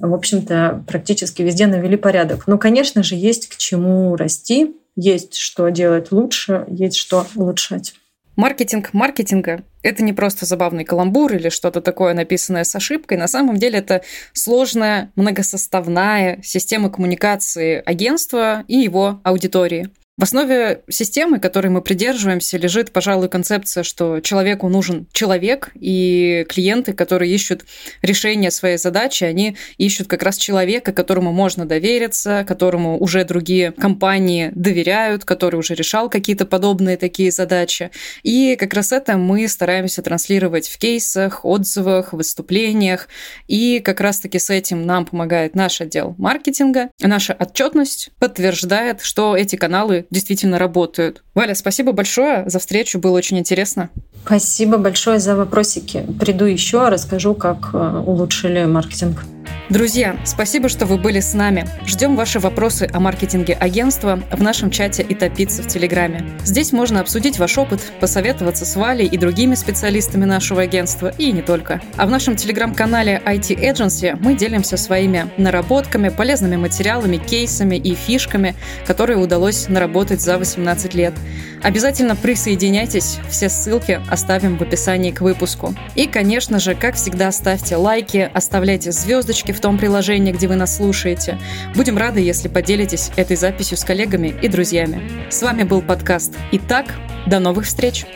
в 0.00 0.14
общем-то, 0.14 0.82
практически 0.86 1.42
везде 1.42 1.66
навели 1.66 1.98
порядок. 1.98 2.46
Но, 2.46 2.56
конечно 2.56 3.02
же, 3.02 3.16
есть 3.16 3.50
к 3.50 3.56
чему 3.56 4.16
расти, 4.16 4.76
есть 4.96 5.36
что 5.36 5.68
делать 5.68 6.10
лучше, 6.10 6.64
есть 6.68 6.96
что 6.96 7.26
улучшать. 7.34 7.94
Маркетинг 8.40 8.94
маркетинга— 8.94 9.64
это 9.82 10.02
не 10.02 10.14
просто 10.14 10.46
забавный 10.46 10.86
каламбур 10.86 11.34
или 11.34 11.50
что-то 11.50 11.82
такое, 11.82 12.14
написанное 12.14 12.64
с 12.64 12.74
ошибкой. 12.74 13.18
На 13.18 13.28
самом 13.28 13.58
деле 13.58 13.80
это 13.80 14.00
сложная, 14.32 15.12
многосоставная 15.14 16.40
система 16.42 16.88
коммуникации 16.88 17.82
агентства 17.84 18.64
и 18.66 18.78
его 18.78 19.20
аудитории. 19.24 19.90
В 20.20 20.22
основе 20.22 20.82
системы, 20.90 21.40
которой 21.40 21.68
мы 21.68 21.80
придерживаемся, 21.80 22.58
лежит, 22.58 22.92
пожалуй, 22.92 23.30
концепция, 23.30 23.82
что 23.82 24.20
человеку 24.20 24.68
нужен 24.68 25.06
человек, 25.12 25.70
и 25.74 26.44
клиенты, 26.46 26.92
которые 26.92 27.34
ищут 27.34 27.64
решение 28.02 28.50
своей 28.50 28.76
задачи, 28.76 29.24
они 29.24 29.56
ищут 29.78 30.08
как 30.08 30.22
раз 30.22 30.36
человека, 30.36 30.92
которому 30.92 31.32
можно 31.32 31.64
довериться, 31.64 32.44
которому 32.46 32.98
уже 32.98 33.24
другие 33.24 33.72
компании 33.72 34.52
доверяют, 34.54 35.24
который 35.24 35.56
уже 35.56 35.74
решал 35.74 36.10
какие-то 36.10 36.44
подобные 36.44 36.98
такие 36.98 37.30
задачи. 37.30 37.90
И 38.22 38.56
как 38.56 38.74
раз 38.74 38.92
это 38.92 39.16
мы 39.16 39.48
стараемся 39.48 40.02
транслировать 40.02 40.68
в 40.68 40.76
кейсах, 40.76 41.46
отзывах, 41.46 42.12
выступлениях. 42.12 43.08
И 43.48 43.80
как 43.82 44.02
раз-таки 44.02 44.38
с 44.38 44.50
этим 44.50 44.84
нам 44.84 45.06
помогает 45.06 45.54
наш 45.54 45.80
отдел 45.80 46.14
маркетинга. 46.18 46.90
Наша 47.00 47.34
отчетность 47.38 48.10
подтверждает, 48.18 49.00
что 49.00 49.34
эти 49.34 49.56
каналы 49.56 50.04
действительно 50.10 50.58
работают. 50.58 51.22
Валя, 51.34 51.54
спасибо 51.54 51.92
большое 51.92 52.48
за 52.48 52.58
встречу, 52.58 52.98
было 52.98 53.16
очень 53.16 53.38
интересно. 53.38 53.90
Спасибо 54.24 54.78
большое 54.78 55.18
за 55.18 55.34
вопросики. 55.36 56.06
Приду 56.20 56.44
еще, 56.44 56.88
расскажу, 56.88 57.34
как 57.34 57.70
э, 57.72 58.02
улучшили 58.06 58.64
маркетинг. 58.64 59.24
Друзья, 59.70 60.16
спасибо, 60.24 60.68
что 60.68 60.84
вы 60.84 60.96
были 60.96 61.20
с 61.20 61.32
нами. 61.32 61.64
Ждем 61.86 62.16
ваши 62.16 62.40
вопросы 62.40 62.90
о 62.92 62.98
маркетинге 62.98 63.54
агентства 63.54 64.20
в 64.32 64.42
нашем 64.42 64.72
чате 64.72 65.06
и 65.08 65.14
топиться 65.14 65.62
в 65.62 65.68
Телеграме. 65.68 66.28
Здесь 66.44 66.72
можно 66.72 67.00
обсудить 67.00 67.38
ваш 67.38 67.56
опыт, 67.56 67.80
посоветоваться 68.00 68.66
с 68.66 68.74
Валей 68.74 69.06
и 69.06 69.16
другими 69.16 69.54
специалистами 69.54 70.24
нашего 70.24 70.62
агентства, 70.62 71.12
и 71.16 71.30
не 71.30 71.42
только. 71.42 71.80
А 71.96 72.06
в 72.06 72.10
нашем 72.10 72.34
Телеграм-канале 72.34 73.22
IT 73.24 73.60
Agency 73.60 74.18
мы 74.20 74.34
делимся 74.34 74.76
своими 74.76 75.30
наработками, 75.36 76.08
полезными 76.08 76.56
материалами, 76.56 77.18
кейсами 77.18 77.76
и 77.76 77.94
фишками, 77.94 78.56
которые 78.84 79.18
удалось 79.18 79.68
наработать 79.68 80.20
за 80.20 80.38
18 80.38 80.94
лет. 80.94 81.14
Обязательно 81.62 82.16
присоединяйтесь, 82.16 83.18
все 83.28 83.48
ссылки 83.48 84.00
оставим 84.08 84.56
в 84.56 84.62
описании 84.62 85.10
к 85.10 85.20
выпуску. 85.20 85.74
И, 85.94 86.06
конечно 86.06 86.58
же, 86.58 86.74
как 86.74 86.94
всегда, 86.94 87.30
ставьте 87.32 87.76
лайки, 87.76 88.30
оставляйте 88.32 88.92
звездочки 88.92 89.52
в 89.52 89.60
том 89.60 89.78
приложении, 89.78 90.32
где 90.32 90.48
вы 90.48 90.56
нас 90.56 90.76
слушаете. 90.76 91.38
Будем 91.74 91.98
рады, 91.98 92.20
если 92.20 92.48
поделитесь 92.48 93.10
этой 93.16 93.36
записью 93.36 93.76
с 93.76 93.84
коллегами 93.84 94.34
и 94.40 94.48
друзьями. 94.48 95.02
С 95.30 95.42
вами 95.42 95.64
был 95.64 95.82
подкаст 95.82 96.34
«Итак». 96.52 96.86
До 97.26 97.38
новых 97.38 97.66
встреч! 97.66 98.06